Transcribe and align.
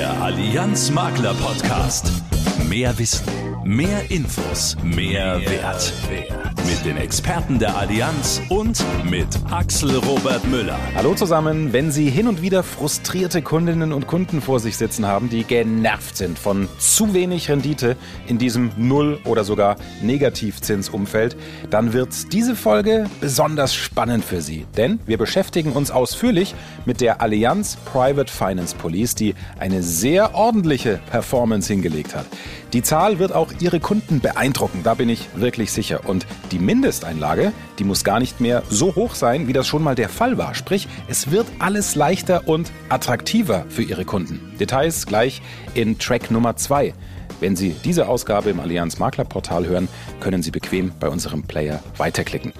Der 0.00 0.18
Allianz 0.22 0.90
Makler 0.90 1.34
Podcast. 1.34 2.10
Mehr 2.68 2.98
Wissen, 2.98 3.26
mehr 3.64 4.10
Infos, 4.10 4.76
mehr, 4.82 5.40
Wert. 5.40 5.92
Mit 6.66 6.84
den 6.84 6.96
Experten 6.98 7.58
der 7.58 7.76
Allianz 7.76 8.40
und 8.48 8.84
mit 9.08 9.26
Axel 9.50 9.96
Robert 9.96 10.46
Müller. 10.46 10.78
Hallo 10.94 11.14
zusammen. 11.14 11.72
Wenn 11.72 11.90
Sie 11.90 12.08
hin 12.08 12.28
und 12.28 12.42
wieder 12.42 12.62
frustrierte 12.62 13.42
Kundinnen 13.42 13.92
und 13.92 14.06
Kunden 14.06 14.40
vor 14.40 14.60
sich 14.60 14.76
sitzen 14.76 15.04
haben, 15.06 15.28
die 15.28 15.42
genervt 15.42 16.16
sind 16.16 16.38
von 16.38 16.68
zu 16.78 17.12
wenig 17.12 17.50
Rendite 17.50 17.96
in 18.28 18.38
diesem 18.38 18.70
Null- 18.76 19.18
oder 19.24 19.42
sogar 19.42 19.76
Negativzinsumfeld, 20.02 21.36
dann 21.70 21.92
wird 21.92 22.32
diese 22.32 22.54
Folge 22.54 23.10
besonders 23.20 23.74
spannend 23.74 24.24
für 24.24 24.40
Sie. 24.40 24.66
Denn 24.76 25.00
wir 25.06 25.18
beschäftigen 25.18 25.72
uns 25.72 25.90
ausführlich 25.90 26.54
mit 26.84 27.00
der 27.00 27.20
Allianz 27.20 27.76
Private 27.84 28.32
Finance 28.32 28.76
Police, 28.76 29.16
die 29.16 29.34
eine 29.58 29.82
sehr 29.82 30.34
ordentliche 30.34 31.00
Performance 31.10 31.72
hingelegt 31.72 32.14
hat. 32.14 32.26
Die 32.72 32.82
Zahl 32.82 33.18
wird 33.18 33.32
auch 33.32 33.52
Ihre 33.60 33.80
Kunden 33.80 34.20
beeindrucken, 34.20 34.80
da 34.82 34.94
bin 34.94 35.08
ich 35.08 35.28
wirklich 35.34 35.72
sicher. 35.72 36.08
Und 36.08 36.26
die 36.52 36.58
Mindesteinlage, 36.58 37.52
die 37.78 37.84
muss 37.84 38.04
gar 38.04 38.20
nicht 38.20 38.40
mehr 38.40 38.62
so 38.68 38.94
hoch 38.94 39.14
sein, 39.14 39.48
wie 39.48 39.52
das 39.52 39.66
schon 39.66 39.82
mal 39.82 39.94
der 39.94 40.08
Fall 40.08 40.38
war. 40.38 40.54
Sprich, 40.54 40.88
es 41.08 41.30
wird 41.30 41.46
alles 41.58 41.94
leichter 41.94 42.46
und 42.46 42.70
attraktiver 42.88 43.64
für 43.68 43.82
Ihre 43.82 44.04
Kunden. 44.04 44.40
Details 44.58 45.06
gleich 45.06 45.42
in 45.74 45.98
Track 45.98 46.30
Nummer 46.30 46.56
2. 46.56 46.94
Wenn 47.40 47.56
Sie 47.56 47.74
diese 47.84 48.06
Ausgabe 48.08 48.50
im 48.50 48.60
Allianz 48.60 48.98
Makler 48.98 49.24
Portal 49.24 49.66
hören, 49.66 49.88
können 50.20 50.42
Sie 50.42 50.50
bequem 50.50 50.92
bei 51.00 51.08
unserem 51.08 51.42
Player 51.42 51.82
weiterklicken. 51.96 52.52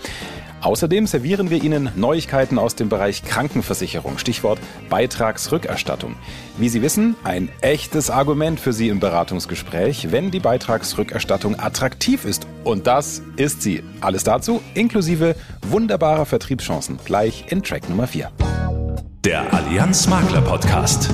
Außerdem 0.60 1.06
servieren 1.06 1.48
wir 1.48 1.62
Ihnen 1.62 1.90
Neuigkeiten 1.96 2.58
aus 2.58 2.74
dem 2.74 2.90
Bereich 2.90 3.24
Krankenversicherung, 3.24 4.18
Stichwort 4.18 4.58
Beitragsrückerstattung. 4.90 6.16
Wie 6.58 6.68
Sie 6.68 6.82
wissen, 6.82 7.16
ein 7.24 7.48
echtes 7.62 8.10
Argument 8.10 8.60
für 8.60 8.74
Sie 8.74 8.88
im 8.88 9.00
Beratungsgespräch, 9.00 10.12
wenn 10.12 10.30
die 10.30 10.40
Beitragsrückerstattung 10.40 11.58
attraktiv 11.58 12.26
ist. 12.26 12.46
Und 12.62 12.86
das 12.86 13.22
ist 13.36 13.62
sie. 13.62 13.82
Alles 14.02 14.22
dazu 14.24 14.60
inklusive 14.74 15.34
wunderbarer 15.66 16.26
Vertriebschancen 16.26 16.98
gleich 17.04 17.46
in 17.48 17.62
Track 17.62 17.88
Nummer 17.88 18.06
4. 18.06 18.30
Der 19.24 19.52
Allianz 19.54 20.08
Makler 20.08 20.42
Podcast. 20.42 21.10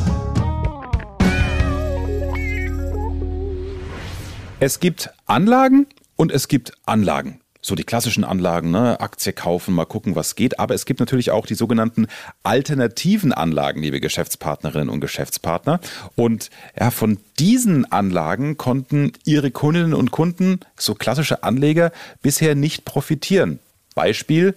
Es 4.58 4.80
gibt 4.80 5.10
Anlagen 5.26 5.86
und 6.16 6.32
es 6.32 6.48
gibt 6.48 6.72
Anlagen 6.86 7.40
so 7.66 7.74
die 7.74 7.82
klassischen 7.82 8.22
Anlagen, 8.22 8.70
ne? 8.70 9.00
Aktie 9.00 9.32
kaufen, 9.32 9.74
mal 9.74 9.86
gucken, 9.86 10.14
was 10.14 10.36
geht. 10.36 10.60
Aber 10.60 10.74
es 10.74 10.86
gibt 10.86 11.00
natürlich 11.00 11.32
auch 11.32 11.46
die 11.46 11.56
sogenannten 11.56 12.06
alternativen 12.44 13.32
Anlagen, 13.32 13.82
liebe 13.82 13.98
Geschäftspartnerinnen 13.98 14.88
und 14.88 15.00
Geschäftspartner. 15.00 15.80
Und 16.14 16.50
ja, 16.78 16.92
von 16.92 17.18
diesen 17.40 17.90
Anlagen 17.90 18.56
konnten 18.56 19.12
ihre 19.24 19.50
Kundinnen 19.50 19.94
und 19.94 20.12
Kunden, 20.12 20.60
so 20.76 20.94
klassische 20.94 21.42
Anleger, 21.42 21.90
bisher 22.22 22.54
nicht 22.54 22.84
profitieren. 22.84 23.58
Beispiel, 23.96 24.54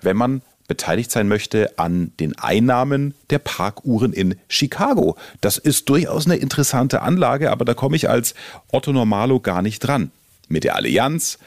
wenn 0.00 0.16
man 0.16 0.42
beteiligt 0.68 1.10
sein 1.10 1.26
möchte 1.26 1.76
an 1.76 2.12
den 2.20 2.38
Einnahmen 2.38 3.14
der 3.30 3.40
Parkuhren 3.40 4.12
in 4.12 4.36
Chicago. 4.46 5.16
Das 5.40 5.58
ist 5.58 5.88
durchaus 5.88 6.26
eine 6.26 6.36
interessante 6.36 7.02
Anlage, 7.02 7.50
aber 7.50 7.64
da 7.64 7.74
komme 7.74 7.96
ich 7.96 8.08
als 8.08 8.34
Otto 8.70 8.92
Normalo 8.92 9.40
gar 9.40 9.62
nicht 9.62 9.80
dran. 9.80 10.12
Mit 10.46 10.62
der 10.62 10.76
Allianz 10.76 11.38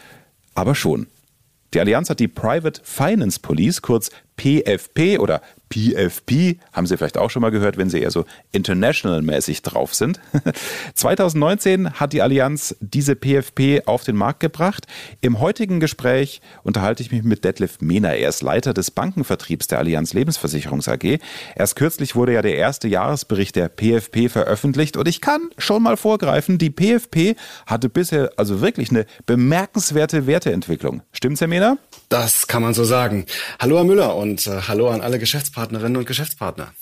aber 0.61 0.75
schon. 0.75 1.07
Die 1.73 1.79
Allianz 1.79 2.09
hat 2.09 2.19
die 2.19 2.27
Private 2.27 2.81
Finance 2.83 3.39
Police, 3.39 3.81
kurz 3.81 4.11
PFP 4.37 5.19
oder 5.19 5.41
PFP, 5.71 6.59
haben 6.73 6.85
Sie 6.85 6.97
vielleicht 6.97 7.17
auch 7.17 7.29
schon 7.29 7.41
mal 7.41 7.49
gehört, 7.49 7.77
wenn 7.77 7.89
Sie 7.89 7.99
eher 7.99 8.11
so 8.11 8.25
international-mäßig 8.51 9.61
drauf 9.61 9.95
sind. 9.95 10.19
2019 10.95 11.93
hat 11.93 12.13
die 12.13 12.21
Allianz 12.21 12.75
diese 12.81 13.15
PFP 13.15 13.87
auf 13.87 14.03
den 14.03 14.15
Markt 14.15 14.41
gebracht. 14.41 14.85
Im 15.21 15.39
heutigen 15.39 15.79
Gespräch 15.79 16.41
unterhalte 16.63 17.01
ich 17.01 17.11
mich 17.11 17.23
mit 17.23 17.43
Detlef 17.45 17.79
Mehner. 17.79 18.13
Er 18.13 18.29
ist 18.29 18.41
Leiter 18.41 18.73
des 18.73 18.91
Bankenvertriebs 18.91 19.67
der 19.67 19.79
Allianz 19.79 20.13
Lebensversicherungs 20.13 20.87
AG. 20.87 21.19
Erst 21.55 21.75
kürzlich 21.75 22.15
wurde 22.15 22.33
ja 22.33 22.41
der 22.41 22.55
erste 22.55 22.87
Jahresbericht 22.87 23.55
der 23.55 23.69
PFP 23.69 24.29
veröffentlicht 24.29 24.97
und 24.97 25.07
ich 25.07 25.21
kann 25.21 25.49
schon 25.57 25.83
mal 25.83 25.97
vorgreifen, 25.97 26.57
die 26.57 26.69
PFP 26.69 27.35
hatte 27.65 27.89
bisher 27.89 28.31
also 28.35 28.61
wirklich 28.61 28.89
eine 28.89 29.05
bemerkenswerte 29.25 30.27
Werteentwicklung. 30.27 31.01
Stimmt's, 31.13 31.41
Herr 31.41 31.47
Mehner? 31.47 31.77
Das 32.09 32.47
kann 32.47 32.61
man 32.61 32.73
so 32.73 32.83
sagen. 32.83 33.25
Hallo 33.59 33.77
Herr 33.77 33.85
Müller 33.85 34.15
und 34.17 34.45
äh, 34.45 34.61
hallo 34.67 34.89
an 34.89 34.99
alle 34.99 35.17
Geschäftspartnerinnen 35.61 35.97
und 35.97 36.07
Geschäftspartner. 36.07 36.73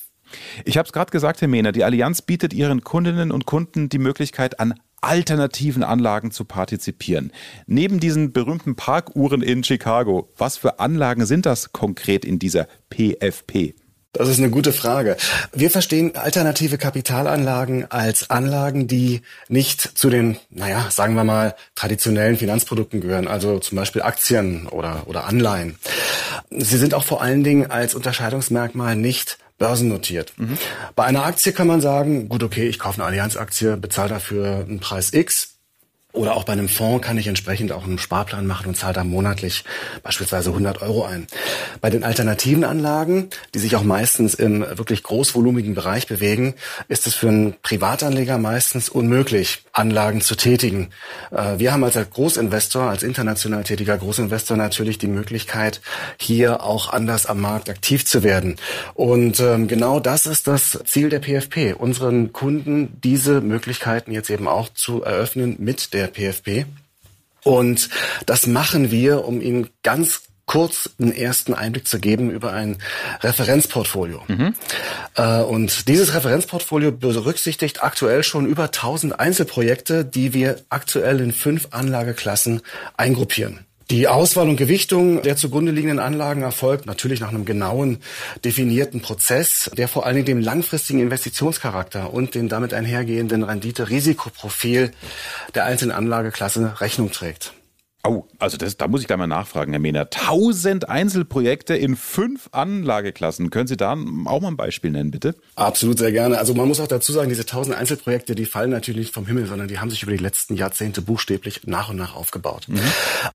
Ich 0.63 0.77
habe 0.77 0.85
es 0.85 0.93
gerade 0.93 1.11
gesagt, 1.11 1.41
Herr 1.41 1.47
Mehner, 1.47 1.71
die 1.71 1.83
Allianz 1.83 2.21
bietet 2.21 2.53
ihren 2.53 2.81
Kundinnen 2.81 3.31
und 3.31 3.45
Kunden 3.45 3.89
die 3.89 3.97
Möglichkeit 3.97 4.59
an 4.59 4.75
alternativen 5.01 5.83
Anlagen 5.83 6.31
zu 6.31 6.45
partizipieren. 6.45 7.31
Neben 7.67 7.99
diesen 7.99 8.31
berühmten 8.31 8.75
Parkuhren 8.75 9.41
in 9.41 9.63
Chicago, 9.63 10.31
was 10.37 10.57
für 10.57 10.79
Anlagen 10.79 11.25
sind 11.25 11.45
das 11.45 11.73
konkret 11.73 12.25
in 12.25 12.37
dieser 12.37 12.67
PFP? 12.89 13.75
Das 14.19 14.27
ist 14.27 14.39
eine 14.39 14.49
gute 14.49 14.73
Frage. 14.73 15.15
Wir 15.53 15.71
verstehen 15.71 16.17
alternative 16.17 16.77
Kapitalanlagen 16.77 17.89
als 17.89 18.29
Anlagen, 18.29 18.85
die 18.85 19.21
nicht 19.47 19.97
zu 19.97 20.09
den, 20.09 20.35
naja, 20.49 20.87
sagen 20.89 21.13
wir 21.13 21.23
mal, 21.23 21.55
traditionellen 21.73 22.35
Finanzprodukten 22.35 22.99
gehören, 22.99 23.29
also 23.29 23.59
zum 23.59 23.77
Beispiel 23.77 24.01
Aktien 24.01 24.67
oder, 24.67 25.03
oder 25.05 25.23
Anleihen. 25.23 25.77
Sie 26.49 26.77
sind 26.77 26.93
auch 26.93 27.05
vor 27.05 27.21
allen 27.21 27.45
Dingen 27.45 27.71
als 27.71 27.95
Unterscheidungsmerkmal 27.95 28.97
nicht 28.97 29.37
börsennotiert. 29.57 30.33
Mhm. 30.35 30.57
Bei 30.97 31.05
einer 31.05 31.23
Aktie 31.23 31.53
kann 31.53 31.67
man 31.67 31.79
sagen, 31.79 32.27
gut, 32.27 32.43
okay, 32.43 32.67
ich 32.67 32.77
kaufe 32.77 32.97
eine 32.97 33.05
Allianz-Aktie, 33.05 33.77
bezahle 33.77 34.09
dafür 34.09 34.65
einen 34.67 34.81
Preis 34.81 35.13
X, 35.13 35.58
oder 36.11 36.35
auch 36.35 36.43
bei 36.43 36.53
einem 36.53 36.69
Fonds 36.69 37.05
kann 37.05 37.19
ich 37.19 37.27
entsprechend 37.27 37.71
auch 37.71 37.83
einen 37.83 37.99
Sparplan 37.99 38.47
machen 38.47 38.67
und 38.67 38.75
zahle 38.75 38.93
da 38.93 39.03
monatlich 39.03 39.63
beispielsweise 40.01 40.49
100 40.49 40.81
Euro 40.81 41.05
ein. 41.05 41.27
Bei 41.81 41.91
den 41.91 42.03
alternativen 42.03 42.63
Anlagen, 42.63 43.29
die 43.53 43.59
sich 43.59 43.75
auch 43.75 43.83
meistens 43.83 44.33
im 44.33 44.61
wirklich 44.61 45.03
großvolumigen 45.03 45.75
Bereich 45.75 46.07
bewegen, 46.07 46.55
ist 46.87 47.05
es 47.05 47.13
für 47.13 47.27
einen 47.27 47.53
Privatanleger 47.61 48.39
meistens 48.39 48.89
unmöglich, 48.89 49.63
Anlagen 49.71 50.21
zu 50.21 50.35
tätigen. 50.35 50.89
Äh, 51.29 51.59
wir 51.59 51.73
haben 51.73 51.83
als 51.83 51.99
Großinvestor, 52.09 52.89
als 52.89 53.03
international 53.03 53.63
tätiger 53.63 53.95
Großinvestor 53.95 54.57
natürlich 54.57 54.97
die 54.97 55.07
Möglichkeit, 55.07 55.79
hier 56.19 56.63
auch 56.63 56.91
anders 56.91 57.27
am 57.27 57.39
Markt 57.39 57.69
aktiv 57.69 58.03
zu 58.03 58.23
werden. 58.23 58.55
Und 58.95 59.39
ähm, 59.39 59.67
genau 59.67 59.99
das 59.99 60.25
ist 60.25 60.47
das 60.47 60.79
Ziel 60.85 61.09
der 61.09 61.19
PFP, 61.19 61.75
unseren 61.77 62.33
Kunden 62.33 62.99
diese 63.03 63.41
Möglichkeiten 63.41 64.11
jetzt 64.11 64.31
eben 64.31 64.47
auch 64.47 64.69
zu 64.73 65.03
eröffnen 65.03 65.55
mit 65.59 65.93
der 65.93 65.98
der 65.99 66.07
PFP. 66.07 66.65
Und 67.43 67.89
das 68.25 68.47
machen 68.47 68.91
wir, 68.91 69.25
um 69.25 69.41
Ihnen 69.41 69.69
ganz 69.83 70.21
kurz 70.45 70.89
einen 70.99 71.11
ersten 71.11 71.53
Einblick 71.53 71.87
zu 71.87 71.99
geben 71.99 72.31
über 72.31 72.51
ein 72.53 72.79
Referenzportfolio. 73.21 74.23
Mhm. 74.27 74.55
Äh, 75.15 75.41
und 75.41 75.87
dieses 75.87 76.15
Referenzportfolio 76.15 76.91
berücksichtigt 76.91 77.83
aktuell 77.83 78.23
schon 78.23 78.47
über 78.47 78.63
1000 78.63 79.19
Einzelprojekte, 79.19 80.03
die 80.03 80.33
wir 80.33 80.59
aktuell 80.69 81.19
in 81.21 81.33
fünf 81.33 81.67
Anlageklassen 81.69 82.61
eingruppieren. 82.97 83.59
Die 83.91 84.07
Auswahl 84.07 84.47
und 84.47 84.55
Gewichtung 84.55 85.23
der 85.23 85.35
zugrunde 85.35 85.71
liegenden 85.71 85.97
Anlagen 85.97 86.43
erfolgt 86.43 86.85
natürlich 86.85 87.21
nach 87.21 87.29
einem 87.29 87.45
genauen 87.45 87.97
definierten 88.45 89.01
Prozess, 89.01 89.71
der 89.75 89.87
vor 89.87 90.05
allen 90.05 90.15
Dingen 90.15 90.25
dem 90.27 90.39
langfristigen 90.41 90.99
Investitionscharakter 90.99 92.13
und 92.13 92.35
dem 92.35 92.49
damit 92.49 92.75
einhergehenden 92.75 93.41
Rendite-Risikoprofil 93.41 94.91
der 95.55 95.65
einzelnen 95.65 95.91
Anlageklasse 95.91 96.79
Rechnung 96.79 97.11
trägt. 97.11 97.53
Oh, 98.09 98.25
also 98.39 98.57
das, 98.57 98.75
da 98.75 98.87
muss 98.87 99.01
ich 99.01 99.07
gleich 99.07 99.19
mal 99.19 99.27
nachfragen, 99.27 99.71
Herr 99.71 99.79
Mehner. 99.79 100.09
Tausend 100.09 100.89
Einzelprojekte 100.89 101.75
in 101.75 101.95
fünf 101.95 102.49
Anlageklassen. 102.51 103.51
Können 103.51 103.67
Sie 103.67 103.77
da 103.77 103.91
auch 103.91 104.41
mal 104.41 104.47
ein 104.47 104.57
Beispiel 104.57 104.89
nennen, 104.89 105.11
bitte? 105.11 105.35
Absolut, 105.55 105.99
sehr 105.99 106.11
gerne. 106.11 106.39
Also 106.39 106.55
man 106.55 106.67
muss 106.67 106.79
auch 106.79 106.87
dazu 106.87 107.11
sagen, 107.11 107.29
diese 107.29 107.45
tausend 107.45 107.75
Einzelprojekte, 107.75 108.33
die 108.33 108.47
fallen 108.47 108.71
natürlich 108.71 108.99
nicht 108.99 109.13
vom 109.13 109.27
Himmel, 109.27 109.45
sondern 109.45 109.67
die 109.67 109.77
haben 109.77 109.91
sich 109.91 110.01
über 110.01 110.11
die 110.11 110.17
letzten 110.17 110.55
Jahrzehnte 110.55 111.03
buchstäblich 111.03 111.67
nach 111.67 111.89
und 111.89 111.97
nach 111.97 112.15
aufgebaut. 112.15 112.63
Mhm. 112.67 112.79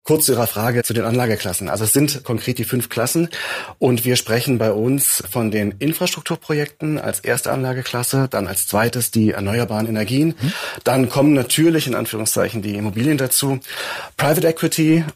Kurz 0.02 0.26
zu 0.26 0.32
Ihrer 0.32 0.48
Frage 0.48 0.82
zu 0.82 0.92
den 0.92 1.04
Anlageklassen. 1.04 1.68
Also 1.68 1.84
es 1.84 1.92
sind 1.92 2.24
konkret 2.24 2.58
die 2.58 2.64
fünf 2.64 2.88
Klassen 2.88 3.28
und 3.78 4.04
wir 4.04 4.16
sprechen 4.16 4.58
bei 4.58 4.72
uns 4.72 5.22
von 5.30 5.52
den 5.52 5.70
Infrastrukturprojekten 5.78 6.98
als 6.98 7.20
erste 7.20 7.52
Anlageklasse, 7.52 8.26
dann 8.28 8.48
als 8.48 8.66
zweites 8.66 9.12
die 9.12 9.30
erneuerbaren 9.30 9.86
Energien. 9.86 10.34
Mhm. 10.40 10.52
Dann 10.82 11.08
kommen 11.08 11.32
natürlich 11.32 11.86
in 11.86 11.94
Anführungszeichen 11.94 12.60
die 12.60 12.74
Immobilien 12.74 13.18
dazu. 13.18 13.60
Private 14.16 14.48
Equity 14.48 14.63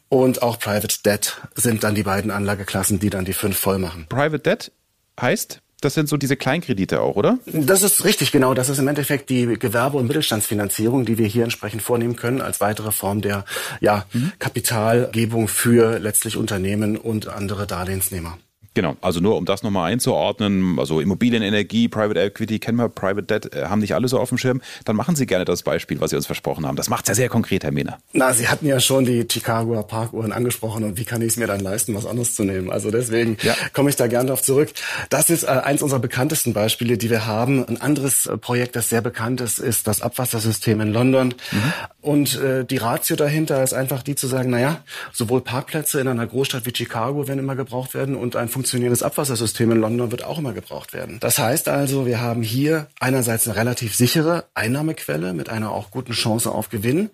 und 0.08 0.42
auch 0.42 0.58
Private 0.58 1.02
Debt 1.04 1.40
sind 1.54 1.84
dann 1.84 1.94
die 1.94 2.02
beiden 2.02 2.30
Anlageklassen, 2.30 2.98
die 2.98 3.10
dann 3.10 3.24
die 3.24 3.32
fünf 3.32 3.58
voll 3.58 3.78
machen. 3.78 4.06
Private 4.08 4.40
Debt 4.40 4.72
heißt? 5.20 5.60
Das 5.80 5.94
sind 5.94 6.08
so 6.08 6.16
diese 6.16 6.36
Kleinkredite 6.36 7.00
auch, 7.00 7.14
oder? 7.14 7.38
Das 7.46 7.82
ist 7.82 8.04
richtig, 8.04 8.32
genau. 8.32 8.52
Das 8.52 8.68
ist 8.68 8.78
im 8.78 8.88
Endeffekt 8.88 9.30
die 9.30 9.46
Gewerbe- 9.46 9.96
und 9.96 10.08
Mittelstandsfinanzierung, 10.08 11.04
die 11.04 11.18
wir 11.18 11.26
hier 11.28 11.44
entsprechend 11.44 11.82
vornehmen 11.82 12.16
können, 12.16 12.40
als 12.40 12.60
weitere 12.60 12.90
Form 12.90 13.20
der 13.20 13.44
ja, 13.80 14.04
mhm. 14.12 14.32
Kapitalgebung 14.40 15.46
für 15.46 16.00
letztlich 16.00 16.36
Unternehmen 16.36 16.96
und 16.96 17.28
andere 17.28 17.68
Darlehensnehmer. 17.68 18.38
Genau, 18.78 18.96
also 19.00 19.18
nur 19.18 19.36
um 19.36 19.44
das 19.44 19.64
nochmal 19.64 19.90
einzuordnen, 19.90 20.78
also 20.78 21.00
Immobilienenergie, 21.00 21.88
Private 21.88 22.20
Equity, 22.20 22.60
kennen 22.60 22.78
wir, 22.78 22.88
Private 22.88 23.24
Debt, 23.24 23.52
äh, 23.52 23.64
haben 23.64 23.80
nicht 23.80 23.92
alle 23.92 24.06
so 24.06 24.20
auf 24.20 24.28
dem 24.28 24.38
Schirm, 24.38 24.62
dann 24.84 24.94
machen 24.94 25.16
Sie 25.16 25.26
gerne 25.26 25.44
das 25.44 25.64
Beispiel, 25.64 26.00
was 26.00 26.10
Sie 26.10 26.16
uns 26.16 26.26
versprochen 26.26 26.64
haben. 26.64 26.76
Das 26.76 26.88
macht 26.88 27.08
ja 27.08 27.16
sehr 27.16 27.28
konkret, 27.28 27.64
Herr 27.64 27.72
Mehner. 27.72 27.98
Na, 28.12 28.32
Sie 28.32 28.46
hatten 28.46 28.68
ja 28.68 28.78
schon 28.78 29.04
die 29.04 29.26
Chicagoer 29.28 29.84
Parkuhren 29.84 30.30
angesprochen 30.30 30.84
und 30.84 30.96
wie 30.96 31.04
kann 31.04 31.22
ich 31.22 31.32
es 31.32 31.36
mir 31.36 31.48
dann 31.48 31.58
leisten, 31.58 31.92
was 31.96 32.06
anderes 32.06 32.36
zu 32.36 32.44
nehmen? 32.44 32.70
Also 32.70 32.92
deswegen 32.92 33.36
ja. 33.42 33.56
komme 33.72 33.90
ich 33.90 33.96
da 33.96 34.06
gerne 34.06 34.26
darauf 34.26 34.42
zurück. 34.42 34.70
Das 35.10 35.28
ist 35.28 35.42
äh, 35.42 35.48
eins 35.48 35.82
unserer 35.82 35.98
bekanntesten 35.98 36.52
Beispiele, 36.52 36.98
die 36.98 37.10
wir 37.10 37.26
haben. 37.26 37.66
Ein 37.66 37.80
anderes 37.80 38.26
äh, 38.26 38.38
Projekt, 38.38 38.76
das 38.76 38.90
sehr 38.90 39.00
bekannt 39.00 39.40
ist, 39.40 39.58
ist 39.58 39.88
das 39.88 40.02
Abwassersystem 40.02 40.80
in 40.80 40.92
London. 40.92 41.34
Mhm. 41.50 41.72
Und 42.00 42.40
äh, 42.40 42.64
die 42.64 42.76
Ratio 42.76 43.16
dahinter 43.16 43.60
ist 43.60 43.72
einfach 43.74 44.04
die 44.04 44.14
zu 44.14 44.28
sagen, 44.28 44.50
naja, 44.50 44.84
sowohl 45.12 45.40
Parkplätze 45.40 45.98
in 45.98 46.06
einer 46.06 46.28
Großstadt 46.28 46.64
wie 46.64 46.72
Chicago 46.72 47.26
werden 47.26 47.40
immer 47.40 47.56
gebraucht 47.56 47.94
werden 47.94 48.14
und 48.14 48.36
ein 48.36 48.48
funktionierendes 48.68 49.02
Abwassersystem 49.02 49.72
in 49.72 49.80
London 49.80 50.10
wird 50.10 50.24
auch 50.24 50.38
immer 50.38 50.52
gebraucht 50.52 50.92
werden. 50.92 51.16
Das 51.20 51.38
heißt 51.38 51.68
also, 51.68 52.04
wir 52.04 52.20
haben 52.20 52.42
hier 52.42 52.88
einerseits 53.00 53.48
eine 53.48 53.56
relativ 53.56 53.94
sichere 53.94 54.44
Einnahmequelle 54.52 55.32
mit 55.32 55.48
einer 55.48 55.70
auch 55.70 55.90
guten 55.90 56.12
Chance 56.12 56.50
auf 56.50 56.68
Gewinn, 56.68 57.08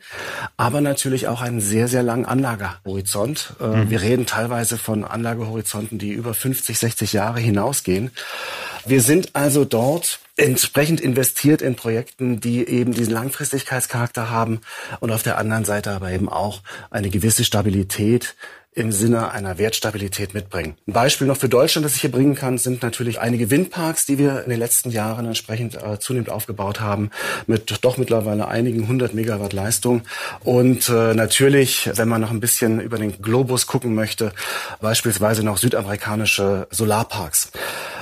aber 0.57 0.81
natürlich 0.81 1.29
auch 1.29 1.43
einen 1.43 1.61
sehr, 1.61 1.87
sehr 1.87 2.03
langen 2.03 2.25
Anlagehorizont. 2.25 3.55
Äh, 3.61 3.67
mhm. 3.67 3.91
Wir 3.91 4.03
reden 4.03 4.27
teilweise 4.27 4.79
von 4.79 5.05
Anlagehorizonten, 5.05 5.97
die 5.97 6.11
über 6.11 6.35
50, 6.35 6.77
60 6.77 7.13
Jahre 7.13 7.39
hinausgehen. 7.39 8.11
Wir 8.85 9.01
sind 9.01 9.37
also 9.37 9.65
dort 9.65 10.19
entsprechend 10.37 11.01
investiert 11.01 11.63
in 11.63 11.77
Projekten, 11.77 12.41
die 12.41 12.67
eben 12.67 12.93
diesen 12.93 13.15
Langfristigkeitscharakter 13.15 14.29
haben 14.29 14.61
und 14.99 15.13
auf 15.13 15.23
der 15.23 15.39
anderen 15.39 15.65
Seite 15.65 15.93
aber 15.93 16.11
eben 16.11 16.29
auch 16.29 16.63
eine 16.91 17.11
gewisse 17.11 17.45
Stabilität 17.45 18.35
im 18.75 18.91
Sinne 18.91 19.31
einer 19.31 19.59
Wertstabilität 19.59 20.35
mitbringen. 20.35 20.77
Ein 20.87 20.93
Beispiel 20.93 21.27
noch 21.27 21.37
für 21.37 21.49
Deutschland, 21.49 21.85
das 21.85 21.95
ich 21.95 22.01
hier 22.01 22.11
bringen 22.11 22.35
kann, 22.35 22.59
sind 22.59 22.83
natürlich 22.83 23.21
einige 23.21 23.51
Windparks, 23.51 24.05
die 24.05 24.19
wir 24.19 24.43
in 24.43 24.51
den 24.51 24.59
letzten 24.59 24.91
Jahren 24.91 25.27
entsprechend 25.27 25.77
äh, 25.77 25.99
zunehmend 26.01 26.29
aufgebaut 26.31 26.81
haben, 26.81 27.11
mit 27.47 27.79
doch 27.83 27.97
mittlerweile 27.97 28.49
einigen 28.49 28.89
hundert 28.89 29.15
Megawatt 29.15 29.53
Leistung. 29.53 30.03
Und 30.43 30.89
äh, 30.89 31.15
natürlich, 31.15 31.89
wenn 31.95 32.09
man 32.09 32.21
noch 32.21 32.31
ein 32.31 32.41
bisschen 32.41 32.81
über 32.81 32.99
den 32.99 33.23
Globus 33.23 33.67
gucken 33.67 33.95
möchte, 33.95 34.33
beispielsweise 34.81 35.45
noch 35.45 35.59
südamerikanische 35.59 36.67
Solarparks. 36.71 37.53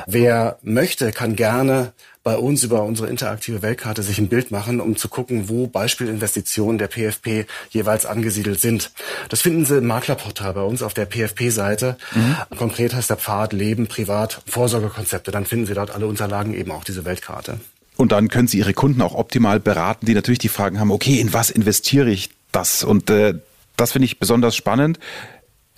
Wer 0.07 0.59
möchte, 0.63 1.13
kann 1.13 1.37
gerne 1.37 1.93
bei 2.23 2.37
uns 2.37 2.63
über 2.63 2.83
unsere 2.85 3.09
interaktive 3.09 3.63
Weltkarte 3.63 4.03
sich 4.03 4.19
ein 4.19 4.29
Bild 4.29 4.51
machen, 4.51 4.81
um 4.81 4.97
zu 4.97 5.09
gucken, 5.09 5.49
wo 5.49 5.67
Beispielinvestitionen 5.67 6.79
der 6.79 6.89
PFP 6.89 7.47
jeweils 7.71 8.07
angesiedelt 8.07 8.61
sind. 8.61 8.93
Das 9.29 9.41
finden 9.41 9.65
Sie 9.65 9.79
im 9.79 9.87
Maklerportal 9.87 10.55
bei 10.55 10.63
uns 10.63 10.83
auf 10.83 10.95
der 10.95 11.07
PFP-Seite. 11.07 11.97
Mhm. 12.15 12.37
Konkret 12.57 12.95
heißt 12.95 13.11
der 13.11 13.17
Pfad 13.17 13.53
Leben, 13.53 13.89
Privat, 13.89 14.43
Vorsorgekonzepte. 14.47 15.31
Dann 15.31 15.47
finden 15.47 15.67
Sie 15.67 15.75
dort 15.75 15.91
alle 15.91 16.07
Unterlagen, 16.07 16.55
eben 16.55 16.71
auch 16.71 16.85
diese 16.85 17.05
Weltkarte. 17.05 17.59
Und 17.97 18.13
dann 18.13 18.29
können 18.29 18.49
Sie 18.49 18.59
Ihre 18.59 18.75
Kunden 18.75 19.03
auch 19.03 19.15
optimal 19.15 19.61
beraten, 19.61 20.07
die 20.07 20.15
natürlich 20.15 20.39
die 20.39 20.49
Fragen 20.49 20.79
haben, 20.79 20.91
okay, 20.91 21.21
in 21.21 21.33
was 21.33 21.51
investiere 21.51 22.11
ich 22.11 22.31
das? 22.53 22.85
Und 22.85 23.11
äh, 23.11 23.35
das 23.77 23.93
finde 23.93 24.07
ich 24.07 24.19
besonders 24.19 24.55
spannend. 24.55 24.99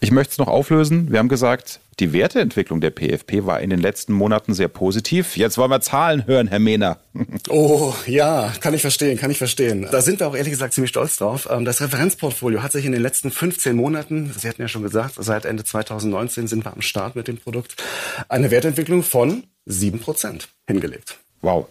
Ich 0.00 0.10
möchte 0.10 0.32
es 0.32 0.38
noch 0.38 0.48
auflösen. 0.48 1.10
Wir 1.10 1.18
haben 1.18 1.28
gesagt, 1.28 1.80
die 2.00 2.12
Werteentwicklung 2.12 2.80
der 2.80 2.90
PFP 2.90 3.46
war 3.46 3.60
in 3.60 3.70
den 3.70 3.78
letzten 3.78 4.12
Monaten 4.12 4.52
sehr 4.52 4.68
positiv. 4.68 5.36
Jetzt 5.36 5.58
wollen 5.58 5.70
wir 5.70 5.80
Zahlen 5.80 6.26
hören, 6.26 6.48
Herr 6.48 6.58
Mehner. 6.58 6.98
Oh, 7.48 7.94
ja, 8.06 8.52
kann 8.60 8.74
ich 8.74 8.80
verstehen, 8.80 9.18
kann 9.18 9.30
ich 9.30 9.38
verstehen. 9.38 9.86
Da 9.90 10.00
sind 10.00 10.18
wir 10.18 10.26
auch 10.26 10.34
ehrlich 10.34 10.50
gesagt 10.50 10.72
ziemlich 10.72 10.90
stolz 10.90 11.18
drauf. 11.18 11.46
Ähm, 11.50 11.64
das 11.64 11.80
Referenzportfolio 11.80 12.62
hat 12.62 12.72
sich 12.72 12.84
in 12.86 12.92
den 12.92 13.02
letzten 13.02 13.30
15 13.30 13.76
Monaten, 13.76 14.32
Sie 14.36 14.48
hatten 14.48 14.62
ja 14.62 14.68
schon 14.68 14.82
gesagt, 14.82 15.14
seit 15.18 15.44
Ende 15.44 15.62
2019 15.62 16.48
sind 16.48 16.64
wir 16.64 16.72
am 16.72 16.80
Start 16.80 17.16
mit 17.16 17.28
dem 17.28 17.36
Produkt, 17.36 17.76
eine 18.28 18.50
Wertentwicklung 18.50 19.02
von 19.02 19.44
7% 19.68 20.46
hingelegt. 20.66 21.18
Wow. 21.42 21.68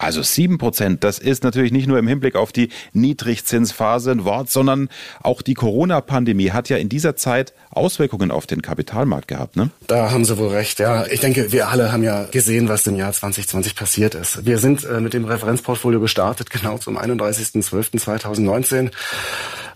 Also 0.00 0.22
sieben 0.22 0.56
Prozent, 0.56 1.04
das 1.04 1.18
ist 1.18 1.44
natürlich 1.44 1.72
nicht 1.72 1.86
nur 1.86 1.98
im 1.98 2.08
Hinblick 2.08 2.34
auf 2.34 2.52
die 2.52 2.70
Niedrigzinsphase 2.94 4.10
ein 4.12 4.24
Wort, 4.24 4.48
sondern 4.48 4.88
auch 5.22 5.42
die 5.42 5.52
Corona-Pandemie 5.52 6.52
hat 6.52 6.70
ja 6.70 6.78
in 6.78 6.88
dieser 6.88 7.16
Zeit 7.16 7.52
Auswirkungen 7.70 8.30
auf 8.30 8.46
den 8.46 8.62
Kapitalmarkt 8.62 9.28
gehabt. 9.28 9.56
Ne? 9.56 9.68
Da 9.88 10.10
haben 10.10 10.24
Sie 10.24 10.38
wohl 10.38 10.48
recht, 10.48 10.78
ja. 10.78 11.04
Ich 11.06 11.20
denke, 11.20 11.52
wir 11.52 11.68
alle 11.68 11.92
haben 11.92 12.02
ja 12.02 12.24
gesehen, 12.24 12.70
was 12.70 12.86
im 12.86 12.96
Jahr 12.96 13.12
2020 13.12 13.76
passiert 13.76 14.14
ist. 14.14 14.46
Wir 14.46 14.56
sind 14.56 14.84
äh, 14.84 15.00
mit 15.00 15.12
dem 15.12 15.26
Referenzportfolio 15.26 16.00
gestartet, 16.00 16.48
genau 16.48 16.78
zum 16.78 16.96
31.12.2019. 16.98 18.92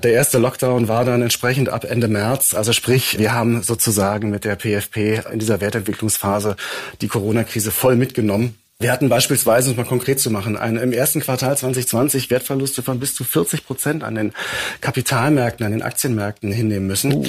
Der 0.03 0.13
erste 0.13 0.39
Lockdown 0.39 0.89
war 0.89 1.05
dann 1.05 1.21
entsprechend 1.21 1.69
ab 1.69 1.85
Ende 1.85 2.09
März. 2.09 2.55
Also 2.55 2.73
sprich, 2.73 3.19
wir 3.19 3.35
haben 3.35 3.63
sozusagen 3.63 4.31
mit 4.31 4.47
der 4.47 4.57
PFP 4.57 5.21
in 5.31 5.39
dieser 5.39 5.61
Wertentwicklungsphase 5.61 6.57
die 7.03 7.09
Corona-Krise 7.09 7.71
voll 7.71 7.97
mitgenommen 7.97 8.57
wir 8.81 8.91
hatten 8.91 9.09
beispielsweise, 9.09 9.69
um 9.69 9.73
es 9.73 9.77
mal 9.77 9.89
konkret 9.89 10.19
zu 10.19 10.31
machen, 10.31 10.57
einen, 10.57 10.79
im 10.79 10.93
ersten 10.93 11.21
Quartal 11.21 11.57
2020 11.57 12.29
Wertverluste 12.29 12.83
von 12.83 12.99
bis 12.99 13.15
zu 13.15 13.23
40 13.23 13.65
Prozent 13.65 14.03
an 14.03 14.17
den 14.17 14.33
Kapitalmärkten, 14.81 15.65
an 15.65 15.71
den 15.71 15.83
Aktienmärkten 15.83 16.51
hinnehmen 16.51 16.89
müssen. 16.89 17.15
Uh. 17.15 17.25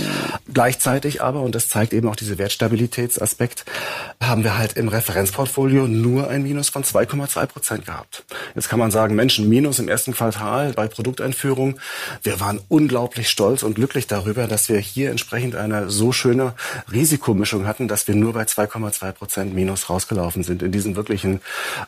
Gleichzeitig 0.51 1.21
aber, 1.21 1.41
und 1.41 1.53
das 1.53 1.69
zeigt 1.69 1.93
eben 1.93 2.09
auch 2.09 2.15
diese 2.15 2.39
Wertstabilitätsaspekt, 2.39 3.63
haben 4.19 4.43
wir 4.43 4.57
halt 4.57 4.73
im 4.73 4.87
Referenzportfolio 4.87 5.87
nur 5.87 6.29
ein 6.29 6.41
Minus 6.41 6.69
von 6.69 6.83
2,2 6.83 7.45
Prozent 7.45 7.85
gehabt. 7.85 8.25
Jetzt 8.55 8.67
kann 8.67 8.79
man 8.79 8.89
sagen, 8.89 9.13
Menschen, 9.13 9.47
Minus 9.47 9.77
im 9.77 9.87
ersten 9.87 10.13
Quartal 10.13 10.73
bei 10.73 10.87
Produkteinführung. 10.87 11.79
Wir 12.23 12.39
waren 12.39 12.59
unglaublich 12.69 13.29
stolz 13.29 13.61
und 13.61 13.75
glücklich 13.75 14.07
darüber, 14.07 14.47
dass 14.47 14.67
wir 14.67 14.79
hier 14.79 15.11
entsprechend 15.11 15.55
eine 15.55 15.91
so 15.91 16.11
schöne 16.11 16.55
Risikomischung 16.91 17.67
hatten, 17.67 17.87
dass 17.87 18.07
wir 18.07 18.15
nur 18.15 18.33
bei 18.33 18.43
2,2 18.43 19.11
Prozent 19.11 19.53
Minus 19.53 19.91
rausgelaufen 19.91 20.43
sind 20.43 20.63
in 20.63 20.71
diesen 20.71 20.95
wirklichen 20.95 21.34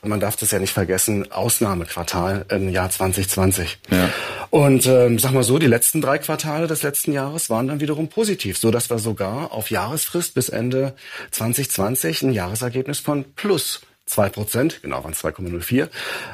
man 0.02 0.20
darf 0.20 0.36
das 0.36 0.52
ja 0.52 0.60
nicht 0.60 0.74
vergessen, 0.74 1.32
Ausnahmequartal 1.32 2.46
im 2.50 2.70
Jahr 2.70 2.90
2020. 2.90 3.80
Ja. 3.90 4.10
Und 4.50 4.86
ähm, 4.86 5.20
sag 5.20 5.32
mal 5.34 5.44
so, 5.44 5.60
die 5.60 5.68
letzten 5.68 6.02
drei 6.02 6.18
Quartale 6.18 6.68
des 6.68 6.84
letzten 6.84 7.12
Jahres 7.12 7.50
waren 7.50 7.68
dann 7.68 7.80
wiederum 7.80 8.08
positiv, 8.08 8.58
so 8.58 8.72
dass 8.72 8.90
wir 8.90 9.00
sogar 9.00 9.52
auf 9.52 9.70
Jahresfrist 9.70 10.34
bis 10.34 10.50
Ende 10.50 10.94
2020 11.32 12.24
ein 12.24 12.34
Jahresergebnis 12.34 13.00
von 13.00 13.26
plus 13.36 13.82
2 14.08 14.30
Prozent, 14.30 14.82
genau 14.82 15.04
waren 15.04 15.14
2,04, 15.14 15.90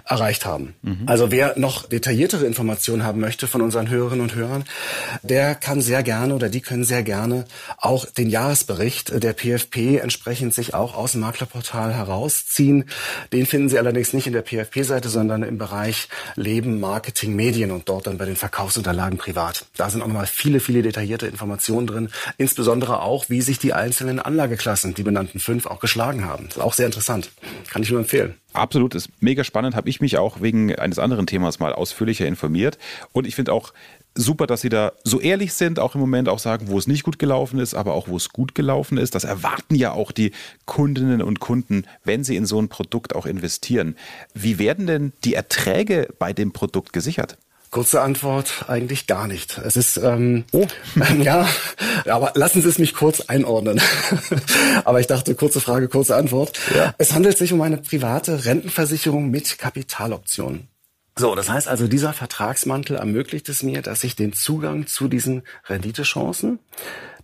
erreicht 0.05 0.45
haben. 0.45 0.75
Mhm. 0.81 1.03
Also 1.07 1.31
wer 1.31 1.57
noch 1.59 1.87
detailliertere 1.87 2.45
Informationen 2.45 3.03
haben 3.03 3.19
möchte 3.19 3.47
von 3.47 3.61
unseren 3.61 3.89
Hörerinnen 3.89 4.21
und 4.21 4.35
Hörern, 4.35 4.63
der 5.23 5.55
kann 5.55 5.81
sehr 5.81 6.03
gerne 6.03 6.35
oder 6.35 6.49
die 6.49 6.61
können 6.61 6.83
sehr 6.83 7.03
gerne 7.03 7.45
auch 7.77 8.05
den 8.05 8.29
Jahresbericht 8.29 9.23
der 9.23 9.33
PFP 9.33 9.97
entsprechend 9.97 10.53
sich 10.53 10.73
auch 10.73 10.95
aus 10.95 11.13
dem 11.13 11.21
Maklerportal 11.21 11.93
herausziehen. 11.93 12.85
Den 13.31 13.45
finden 13.45 13.69
Sie 13.69 13.77
allerdings 13.77 14.13
nicht 14.13 14.27
in 14.27 14.33
der 14.33 14.43
PFP-Seite, 14.43 15.09
sondern 15.09 15.43
im 15.43 15.57
Bereich 15.57 16.09
Leben, 16.35 16.79
Marketing, 16.79 17.35
Medien 17.35 17.71
und 17.71 17.89
dort 17.89 18.07
dann 18.07 18.17
bei 18.17 18.25
den 18.25 18.35
Verkaufsunterlagen 18.35 19.17
privat. 19.17 19.65
Da 19.75 19.89
sind 19.89 20.01
auch 20.01 20.07
nochmal 20.07 20.27
viele, 20.27 20.59
viele 20.59 20.81
detaillierte 20.81 21.27
Informationen 21.27 21.87
drin, 21.87 22.09
insbesondere 22.37 23.01
auch, 23.01 23.29
wie 23.29 23.41
sich 23.41 23.57
die 23.59 23.73
einzelnen 23.73 24.19
Anlageklassen, 24.19 24.93
die 24.93 25.03
benannten 25.03 25.39
fünf, 25.39 25.65
auch 25.65 25.79
geschlagen 25.79 26.25
haben. 26.25 26.45
Das 26.47 26.57
ist 26.57 26.63
auch 26.63 26.73
sehr 26.73 26.85
interessant. 26.85 27.31
Kann 27.69 27.83
ich 27.83 27.89
nur 27.89 27.99
empfehlen. 27.99 28.35
Absolut, 28.53 28.95
ist 28.95 29.09
mega 29.19 29.43
spannend. 29.43 29.75
Habe 29.75 29.89
ich 29.89 30.01
mich 30.01 30.17
auch 30.17 30.41
wegen 30.41 30.75
eines 30.75 30.99
anderen 30.99 31.27
Themas 31.27 31.59
mal 31.59 31.73
ausführlicher 31.73 32.25
informiert. 32.25 32.77
Und 33.11 33.25
ich 33.25 33.35
finde 33.35 33.53
auch 33.53 33.73
super, 34.15 34.47
dass 34.47 34.61
Sie 34.61 34.69
da 34.69 34.93
so 35.03 35.19
ehrlich 35.19 35.53
sind, 35.53 35.79
auch 35.79 35.95
im 35.95 36.01
Moment 36.01 36.29
auch 36.29 36.39
sagen, 36.39 36.67
wo 36.67 36.77
es 36.77 36.87
nicht 36.87 37.03
gut 37.03 37.19
gelaufen 37.19 37.59
ist, 37.59 37.73
aber 37.73 37.93
auch 37.93 38.07
wo 38.07 38.17
es 38.17 38.29
gut 38.29 38.55
gelaufen 38.55 38.97
ist. 38.97 39.15
Das 39.15 39.23
erwarten 39.23 39.75
ja 39.75 39.91
auch 39.91 40.11
die 40.11 40.31
Kundinnen 40.65 41.21
und 41.21 41.39
Kunden, 41.39 41.85
wenn 42.03 42.23
sie 42.23 42.35
in 42.35 42.45
so 42.45 42.61
ein 42.61 42.69
Produkt 42.69 43.15
auch 43.15 43.25
investieren. 43.25 43.95
Wie 44.33 44.59
werden 44.59 44.87
denn 44.87 45.13
die 45.23 45.33
Erträge 45.33 46.09
bei 46.19 46.33
dem 46.33 46.51
Produkt 46.51 46.93
gesichert? 46.93 47.37
Kurze 47.73 48.01
Antwort, 48.01 48.65
eigentlich 48.67 49.07
gar 49.07 49.25
nicht. 49.27 49.57
Es 49.57 49.75
ist, 49.75 49.97
ähm, 49.97 50.43
oh. 50.51 50.67
ja, 51.23 51.49
aber 52.05 52.31
lassen 52.35 52.61
Sie 52.61 52.69
es 52.69 52.77
mich 52.77 52.93
kurz 52.93 53.21
einordnen. 53.21 53.81
aber 54.85 54.99
ich 54.99 55.07
dachte, 55.07 55.33
kurze 55.33 55.59
Frage, 55.59 55.87
kurze 55.87 56.15
Antwort. 56.15 56.59
Ja. 56.75 56.93
Es 56.99 57.13
handelt 57.13 57.35
sich 57.35 57.51
um 57.51 57.61
eine 57.61 57.77
private 57.77 58.45
Rentenversicherung 58.45 59.31
mit 59.31 59.57
Kapitaloptionen. 59.57 60.67
So, 61.17 61.33
das 61.33 61.49
heißt 61.49 61.67
also, 61.67 61.87
dieser 61.87 62.13
Vertragsmantel 62.13 62.95
ermöglicht 62.95 63.49
es 63.49 63.63
mir, 63.63 63.81
dass 63.81 64.03
ich 64.03 64.15
den 64.15 64.33
Zugang 64.33 64.85
zu 64.85 65.07
diesen 65.07 65.41
Renditechancen 65.65 66.59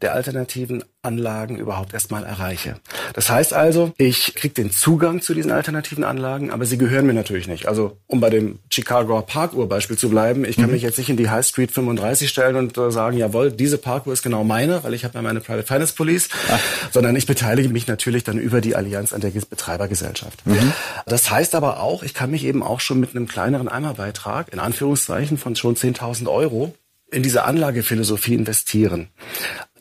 der 0.02 0.14
alternativen 0.14 0.84
Anlagen 1.02 1.58
überhaupt 1.58 1.94
erstmal 1.94 2.24
erreiche. 2.24 2.76
Das 3.14 3.30
heißt 3.30 3.54
also, 3.54 3.94
ich 3.98 4.34
kriege 4.36 4.54
den 4.54 4.72
Zugang 4.72 5.22
zu 5.22 5.34
diesen 5.34 5.52
alternativen 5.52 6.04
Anlagen, 6.04 6.52
aber 6.52 6.66
sie 6.66 6.78
gehören 6.78 7.06
mir 7.06 7.14
natürlich 7.14 7.48
nicht. 7.48 7.68
Also 7.68 7.98
um 8.08 8.20
bei 8.20 8.30
dem 8.30 8.60
Chicago 8.70 9.22
Parkuhr-Beispiel 9.22 9.98
zu 9.98 10.10
bleiben, 10.10 10.46
ich 10.46 10.56
kann 10.56 10.68
mhm. 10.68 10.74
mich 10.74 10.84
jetzt 10.84 10.98
nicht 10.98 11.10
in 11.10 11.18
die 11.18 11.30
High 11.30 11.46
Street 11.46 11.72
35 11.72 12.30
stellen 12.30 12.56
und 12.56 12.78
äh, 12.78 12.92
sagen, 12.92 13.18
jawohl, 13.18 13.52
diese 13.52 13.78
Parkuhr 13.78 14.14
ist 14.14 14.24
genau 14.24 14.44
meine, 14.44 14.84
weil 14.84 14.94
ich 14.94 15.04
habe 15.04 15.16
ja 15.16 15.22
meine 15.22 15.42
Private 15.42 15.68
Finance 15.68 15.94
Police, 15.94 16.30
Ach. 16.50 16.60
sondern 16.92 17.16
ich 17.16 17.26
beteilige 17.26 17.70
mich 17.70 17.88
natürlich 17.88 18.24
dann 18.24 18.38
über 18.38 18.62
die 18.62 18.76
Allianz 18.76 19.14
an 19.14 19.22
der 19.22 19.30
Betreibergesellschaft. 19.30 20.46
Mhm. 20.46 20.74
Das 21.06 21.30
heißt 21.30 21.56
aber 21.56 21.82
auch, 21.82 22.04
ich 22.04 22.14
kann 22.14 22.32
mich 22.32 22.46
eben 22.46 22.64
auch 22.64 22.80
schon 22.80 23.00
mit 23.00 23.16
einem 23.16 23.28
kleineren 23.28 23.68
Eimerbeitrag, 23.68 24.52
in 24.52 24.60
Anführungszeichen 24.60 25.38
von 25.38 25.56
schon 25.56 25.76
10.000 25.76 26.30
Euro, 26.30 26.74
in 27.12 27.24
diese 27.24 27.44
Anlagephilosophie 27.44 28.36
investieren. 28.36 29.10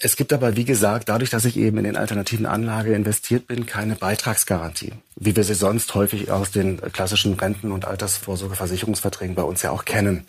Es 0.01 0.15
gibt 0.15 0.33
aber, 0.33 0.57
wie 0.57 0.65
gesagt, 0.65 1.09
dadurch, 1.09 1.31
dass 1.31 1.45
ich 1.45 1.57
eben 1.57 1.79
in 1.79 1.85
den 1.85 1.97
alternativen 1.97 2.47
Anlage 2.47 2.95
investiert 2.95 3.49
bin, 3.49 3.67
keine 3.67 3.97
Beitragsgarantie, 3.97 4.93
wie 5.17 5.35
wir 5.35 5.43
sie 5.43 5.55
sonst 5.55 5.93
häufig 5.95 6.31
aus 6.31 6.53
den 6.53 6.81
klassischen 6.93 7.35
Renten- 7.35 7.73
und 7.73 7.85
Altersvorsorgeversicherungsverträgen 7.85 9.35
bei 9.35 9.43
uns 9.43 9.63
ja 9.63 9.73
auch 9.73 9.85
kennen. 9.85 10.25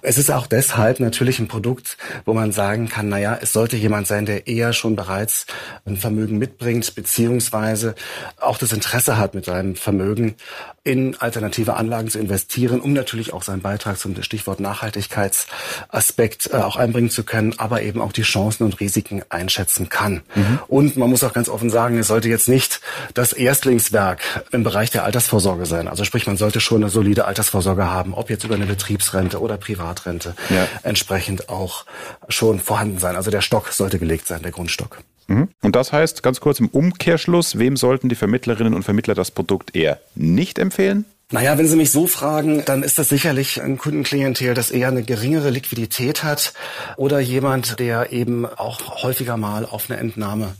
Es 0.00 0.16
ist 0.16 0.30
auch 0.30 0.46
deshalb 0.46 0.98
natürlich 0.98 1.38
ein 1.40 1.48
Produkt, 1.48 1.98
wo 2.24 2.32
man 2.32 2.52
sagen 2.52 2.88
kann, 2.88 3.10
na 3.10 3.18
ja, 3.18 3.38
es 3.40 3.52
sollte 3.52 3.76
jemand 3.76 4.06
sein, 4.06 4.24
der 4.24 4.46
eher 4.46 4.72
schon 4.72 4.96
bereits 4.96 5.46
ein 5.84 5.98
Vermögen 5.98 6.38
mitbringt, 6.38 6.94
beziehungsweise 6.94 7.94
auch 8.40 8.56
das 8.56 8.72
Interesse 8.72 9.18
hat, 9.18 9.34
mit 9.34 9.44
seinem 9.44 9.76
Vermögen 9.76 10.36
in 10.84 11.16
alternative 11.20 11.74
Anlagen 11.74 12.08
zu 12.08 12.18
investieren, 12.18 12.80
um 12.80 12.92
natürlich 12.92 13.32
auch 13.32 13.42
seinen 13.42 13.62
Beitrag 13.62 13.98
zum 13.98 14.20
Stichwort 14.22 14.58
Nachhaltigkeitsaspekt 14.58 16.50
äh, 16.52 16.56
auch 16.56 16.76
einbringen 16.76 17.10
zu 17.10 17.22
können, 17.22 17.54
aber 17.58 17.82
eben 17.82 18.00
auch 18.00 18.12
die 18.12 18.22
Chancen 18.22 18.64
und 18.64 18.80
Risiken 18.80 19.01
einschätzen 19.28 19.88
kann. 19.88 20.22
Mhm. 20.34 20.58
Und 20.68 20.96
man 20.96 21.10
muss 21.10 21.24
auch 21.24 21.32
ganz 21.32 21.48
offen 21.48 21.70
sagen, 21.70 21.98
es 21.98 22.08
sollte 22.08 22.28
jetzt 22.28 22.48
nicht 22.48 22.80
das 23.14 23.32
Erstlingswerk 23.32 24.20
im 24.52 24.62
Bereich 24.62 24.90
der 24.90 25.04
Altersvorsorge 25.04 25.66
sein. 25.66 25.88
Also 25.88 26.04
sprich, 26.04 26.26
man 26.26 26.36
sollte 26.36 26.60
schon 26.60 26.82
eine 26.82 26.90
solide 26.90 27.24
Altersvorsorge 27.24 27.90
haben, 27.90 28.14
ob 28.14 28.30
jetzt 28.30 28.44
über 28.44 28.54
eine 28.54 28.66
Betriebsrente 28.66 29.40
oder 29.40 29.56
Privatrente, 29.56 30.34
ja. 30.50 30.66
entsprechend 30.82 31.48
auch 31.48 31.86
schon 32.28 32.60
vorhanden 32.60 32.98
sein. 32.98 33.16
Also 33.16 33.30
der 33.30 33.40
Stock 33.40 33.72
sollte 33.72 33.98
gelegt 33.98 34.26
sein, 34.26 34.42
der 34.42 34.52
Grundstock. 34.52 34.98
Mhm. 35.26 35.48
Und 35.62 35.76
das 35.76 35.92
heißt, 35.92 36.22
ganz 36.22 36.40
kurz 36.40 36.60
im 36.60 36.68
Umkehrschluss, 36.68 37.58
wem 37.58 37.76
sollten 37.76 38.08
die 38.08 38.14
Vermittlerinnen 38.14 38.74
und 38.74 38.82
Vermittler 38.82 39.14
das 39.14 39.30
Produkt 39.30 39.74
eher 39.74 40.00
nicht 40.14 40.58
empfehlen? 40.58 41.04
Naja, 41.32 41.56
wenn 41.56 41.66
Sie 41.66 41.76
mich 41.76 41.90
so 41.90 42.06
fragen, 42.06 42.62
dann 42.66 42.82
ist 42.82 42.98
das 42.98 43.08
sicherlich 43.08 43.62
ein 43.62 43.78
Kundenklientel, 43.78 44.52
das 44.52 44.70
eher 44.70 44.88
eine 44.88 45.02
geringere 45.02 45.48
Liquidität 45.48 46.22
hat 46.22 46.52
oder 46.98 47.20
jemand, 47.20 47.78
der 47.78 48.12
eben 48.12 48.44
auch 48.44 49.02
häufiger 49.02 49.38
mal 49.38 49.64
auf 49.64 49.88
eine 49.88 49.98
Entnahme 49.98 50.54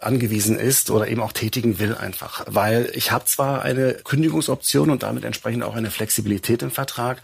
angewiesen 0.00 0.58
ist 0.58 0.90
oder 0.90 1.08
eben 1.08 1.22
auch 1.22 1.32
tätigen 1.32 1.78
will 1.78 1.94
einfach. 1.94 2.44
Weil 2.46 2.90
ich 2.92 3.10
habe 3.10 3.24
zwar 3.24 3.62
eine 3.62 3.94
Kündigungsoption 3.94 4.90
und 4.90 5.02
damit 5.02 5.24
entsprechend 5.24 5.62
auch 5.62 5.74
eine 5.74 5.90
Flexibilität 5.90 6.62
im 6.62 6.70
Vertrag, 6.70 7.22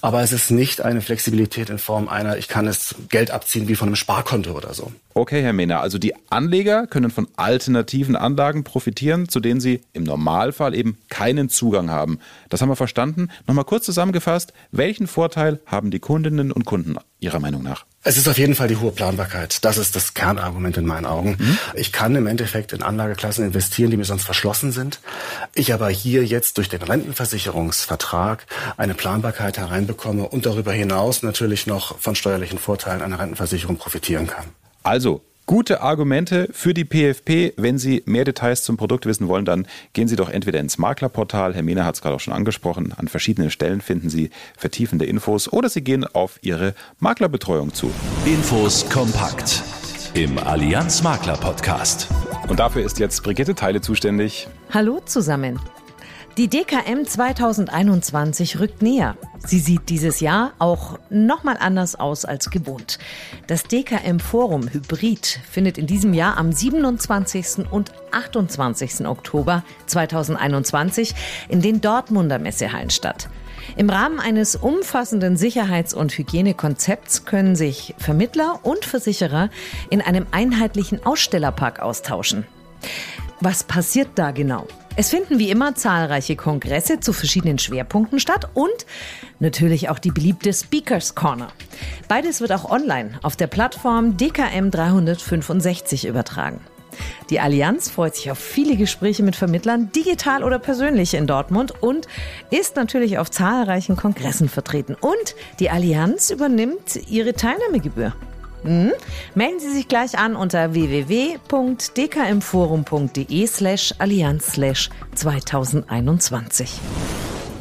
aber 0.00 0.22
es 0.22 0.32
ist 0.32 0.50
nicht 0.50 0.80
eine 0.80 1.02
Flexibilität 1.02 1.68
in 1.68 1.78
Form 1.78 2.08
einer, 2.08 2.38
ich 2.38 2.48
kann 2.48 2.66
es 2.66 2.94
Geld 3.10 3.32
abziehen 3.32 3.68
wie 3.68 3.76
von 3.76 3.88
einem 3.88 3.96
Sparkonto 3.96 4.52
oder 4.52 4.72
so. 4.72 4.92
Okay, 5.18 5.40
Herr 5.42 5.54
Mehner, 5.54 5.80
also 5.80 5.96
die 5.96 6.12
Anleger 6.28 6.86
können 6.86 7.10
von 7.10 7.26
alternativen 7.36 8.16
Anlagen 8.16 8.64
profitieren, 8.64 9.30
zu 9.30 9.40
denen 9.40 9.60
sie 9.60 9.80
im 9.94 10.04
Normalfall 10.04 10.74
eben 10.74 10.98
keinen 11.08 11.48
Zugang 11.48 11.90
haben. 11.90 12.18
Das 12.50 12.60
haben 12.60 12.68
wir 12.68 12.76
verstanden. 12.76 13.30
Nochmal 13.46 13.64
kurz 13.64 13.86
zusammengefasst, 13.86 14.52
welchen 14.72 15.06
Vorteil 15.06 15.58
haben 15.64 15.90
die 15.90 16.00
Kundinnen 16.00 16.52
und 16.52 16.66
Kunden 16.66 16.98
Ihrer 17.18 17.40
Meinung 17.40 17.62
nach? 17.62 17.86
Es 18.02 18.18
ist 18.18 18.28
auf 18.28 18.36
jeden 18.36 18.54
Fall 18.54 18.68
die 18.68 18.76
hohe 18.76 18.92
Planbarkeit. 18.92 19.64
Das 19.64 19.78
ist 19.78 19.96
das 19.96 20.12
Kernargument 20.12 20.76
in 20.76 20.84
meinen 20.84 21.06
Augen. 21.06 21.38
Mhm. 21.38 21.58
Ich 21.72 21.92
kann 21.92 22.14
im 22.14 22.26
Endeffekt 22.26 22.74
in 22.74 22.82
Anlageklassen 22.82 23.46
investieren, 23.46 23.90
die 23.90 23.96
mir 23.96 24.04
sonst 24.04 24.24
verschlossen 24.24 24.70
sind. 24.70 25.00
Ich 25.54 25.72
aber 25.72 25.88
hier 25.88 26.26
jetzt 26.26 26.58
durch 26.58 26.68
den 26.68 26.82
Rentenversicherungsvertrag 26.82 28.44
eine 28.76 28.92
Planbarkeit 28.92 29.56
hereinbekomme 29.56 30.28
und 30.28 30.44
darüber 30.44 30.74
hinaus 30.74 31.22
natürlich 31.22 31.66
noch 31.66 31.98
von 32.00 32.14
steuerlichen 32.14 32.58
Vorteilen 32.58 33.00
einer 33.00 33.18
Rentenversicherung 33.18 33.78
profitieren 33.78 34.26
kann. 34.26 34.44
Also, 34.86 35.22
Gute 35.48 35.80
Argumente 35.80 36.48
für 36.50 36.74
die 36.74 36.84
PFP. 36.84 37.52
Wenn 37.56 37.78
Sie 37.78 38.02
mehr 38.04 38.24
Details 38.24 38.64
zum 38.64 38.76
Produkt 38.76 39.06
wissen 39.06 39.28
wollen, 39.28 39.44
dann 39.44 39.68
gehen 39.92 40.08
Sie 40.08 40.16
doch 40.16 40.28
entweder 40.28 40.58
ins 40.58 40.76
Maklerportal. 40.76 41.54
Herr 41.54 41.62
Mehner 41.62 41.84
hat 41.84 41.94
es 41.94 42.02
gerade 42.02 42.16
auch 42.16 42.20
schon 42.20 42.34
angesprochen. 42.34 42.92
An 42.96 43.06
verschiedenen 43.06 43.52
Stellen 43.52 43.80
finden 43.80 44.10
Sie 44.10 44.30
vertiefende 44.56 45.06
Infos 45.06 45.52
oder 45.52 45.68
Sie 45.68 45.82
gehen 45.82 46.04
auf 46.04 46.40
Ihre 46.42 46.74
Maklerbetreuung 46.98 47.72
zu. 47.72 47.92
Infos 48.24 48.90
kompakt 48.90 49.62
im 50.14 50.36
Allianz 50.36 51.04
Makler 51.04 51.36
Podcast. 51.36 52.08
Und 52.48 52.58
dafür 52.58 52.84
ist 52.84 52.98
jetzt 52.98 53.22
Brigitte 53.22 53.54
Teile 53.54 53.80
zuständig. 53.80 54.48
Hallo 54.72 55.00
zusammen. 55.04 55.60
Die 56.36 56.48
DKM 56.48 57.04
2021 57.06 58.58
rückt 58.58 58.82
näher. 58.82 59.16
Sie 59.46 59.60
sieht 59.60 59.88
dieses 59.90 60.18
Jahr 60.18 60.54
auch 60.58 60.98
nochmal 61.08 61.56
anders 61.58 61.94
aus 61.94 62.24
als 62.24 62.50
gewohnt. 62.50 62.98
Das 63.46 63.62
DKM 63.62 64.18
Forum 64.18 64.68
Hybrid 64.68 65.38
findet 65.48 65.78
in 65.78 65.86
diesem 65.86 66.14
Jahr 66.14 66.36
am 66.36 66.50
27. 66.50 67.70
und 67.70 67.92
28. 68.10 69.06
Oktober 69.06 69.62
2021 69.86 71.14
in 71.48 71.62
den 71.62 71.80
Dortmunder 71.80 72.40
Messehallen 72.40 72.90
statt. 72.90 73.28
Im 73.76 73.88
Rahmen 73.88 74.18
eines 74.18 74.56
umfassenden 74.56 75.36
Sicherheits- 75.36 75.94
und 75.94 76.18
Hygienekonzepts 76.18 77.24
können 77.24 77.54
sich 77.54 77.94
Vermittler 77.98 78.60
und 78.64 78.84
Versicherer 78.84 79.50
in 79.90 80.00
einem 80.00 80.26
einheitlichen 80.32 81.06
Ausstellerpark 81.06 81.78
austauschen. 81.78 82.46
Was 83.40 83.62
passiert 83.62 84.08
da 84.16 84.32
genau? 84.32 84.66
Es 84.98 85.10
finden 85.10 85.38
wie 85.38 85.50
immer 85.50 85.74
zahlreiche 85.74 86.36
Kongresse 86.36 87.00
zu 87.00 87.12
verschiedenen 87.12 87.58
Schwerpunkten 87.58 88.18
statt 88.18 88.48
und 88.54 88.86
natürlich 89.40 89.90
auch 89.90 89.98
die 89.98 90.10
beliebte 90.10 90.50
Speakers 90.54 91.14
Corner. 91.14 91.48
Beides 92.08 92.40
wird 92.40 92.50
auch 92.52 92.70
online 92.70 93.18
auf 93.22 93.36
der 93.36 93.46
Plattform 93.46 94.16
DKM 94.16 94.70
365 94.70 96.06
übertragen. 96.06 96.60
Die 97.28 97.40
Allianz 97.40 97.90
freut 97.90 98.16
sich 98.16 98.30
auf 98.30 98.38
viele 98.38 98.76
Gespräche 98.76 99.22
mit 99.22 99.36
Vermittlern, 99.36 99.92
digital 99.92 100.42
oder 100.42 100.58
persönlich 100.58 101.12
in 101.12 101.26
Dortmund 101.26 101.74
und 101.82 102.08
ist 102.50 102.76
natürlich 102.76 103.18
auf 103.18 103.30
zahlreichen 103.30 103.96
Kongressen 103.96 104.48
vertreten. 104.48 104.96
Und 104.98 105.34
die 105.60 105.68
Allianz 105.68 106.30
übernimmt 106.30 106.98
ihre 107.10 107.34
Teilnahmegebühr. 107.34 108.14
Mhm. 108.62 108.92
Melden 109.34 109.60
Sie 109.60 109.70
sich 109.70 109.88
gleich 109.88 110.18
an 110.18 110.36
unter 110.36 110.74
www.dkmforum.de 110.74 113.46
slash 113.46 113.94
allianz 113.98 114.52
slash 114.52 114.90
2021. 115.14 116.80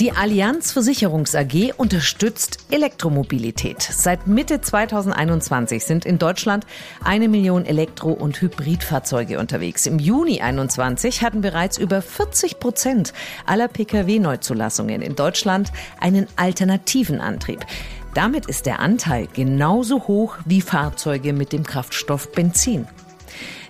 Die 0.02 0.12
Allianz 0.12 0.74
Versicherungs 0.74 1.36
AG 1.36 1.72
unterstützt 1.78 2.66
Elektromobilität. 2.70 3.82
Seit 3.82 4.28
Mitte 4.28 4.60
2021 4.60 5.86
sind 5.86 6.06
in 6.06 6.20
Deutschland 6.20 6.66
eine 7.02 7.30
Million 7.30 7.66
Elektro- 7.66 8.12
und 8.12 8.42
Hybridfahrzeuge 8.42 9.40
unterwegs. 9.40 9.86
Im 9.86 9.98
Juni 9.98 10.40
2021 10.40 11.22
hatten 11.22 11.40
bereits 11.40 11.78
über 11.78 12.02
40 12.02 12.60
Prozent 12.60 13.14
aller 13.46 13.70
Pkw-Neuzulassungen 13.70 15.02
in 15.02 15.16
Deutschland 15.16 15.72
einen 16.02 16.28
alternativen 16.36 17.22
Antrieb. 17.22 17.66
Damit 18.15 18.45
ist 18.45 18.65
der 18.65 18.79
Anteil 18.79 19.27
genauso 19.34 20.07
hoch 20.07 20.38
wie 20.45 20.62
Fahrzeuge 20.62 21.34
mit 21.34 21.51
dem 21.51 21.63
Kraftstoff 21.63 22.31
Benzin. 22.31 22.88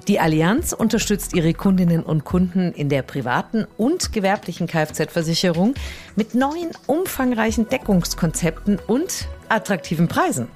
Die 0.08 0.20
Allianz 0.20 0.72
unterstützt 0.72 1.36
ihre 1.36 1.56
Kundinnen 1.56 2.04
und 2.04 2.26
Kunden 2.26 2.72
in 2.72 2.88
der 2.90 3.02
privaten 3.02 3.66
und 3.76 4.14
gewerblichen 4.14 4.68
Kfz-Versicherung 4.68 5.74
mit 6.16 6.36
neuen 6.36 6.70
umfangreichen 6.86 7.70
Deckungskonzepten 7.70 8.78
und 8.86 9.28
attraktiven 9.50 10.08
Preisen. 10.08 10.48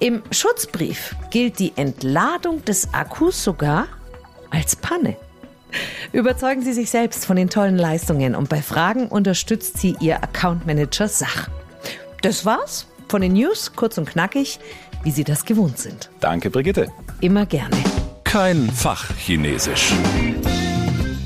Im 0.00 0.24
Schutzbrief 0.32 1.14
gilt 1.30 1.60
die 1.60 1.72
Entladung 1.76 2.64
des 2.64 2.92
Akkus 2.92 3.44
sogar 3.44 3.86
als 4.50 4.74
Panne. 4.74 5.16
Überzeugen 6.12 6.62
Sie 6.62 6.72
sich 6.72 6.90
selbst 6.90 7.24
von 7.24 7.36
den 7.36 7.50
tollen 7.50 7.78
Leistungen 7.78 8.34
und 8.34 8.48
bei 8.48 8.60
Fragen 8.60 9.06
unterstützt 9.06 9.78
sie 9.78 9.94
Ihr 10.00 10.24
Account 10.24 10.66
Manager 10.66 11.06
Sach. 11.06 11.48
Das 12.22 12.44
war's 12.44 12.86
von 13.08 13.22
den 13.22 13.32
News, 13.32 13.72
kurz 13.74 13.96
und 13.96 14.08
knackig, 14.08 14.60
wie 15.02 15.10
Sie 15.10 15.24
das 15.24 15.46
gewohnt 15.46 15.78
sind. 15.78 16.10
Danke, 16.20 16.50
Brigitte. 16.50 16.92
Immer 17.22 17.46
gerne. 17.46 17.76
Kein 18.24 18.70
Fachchinesisch. 18.70 19.92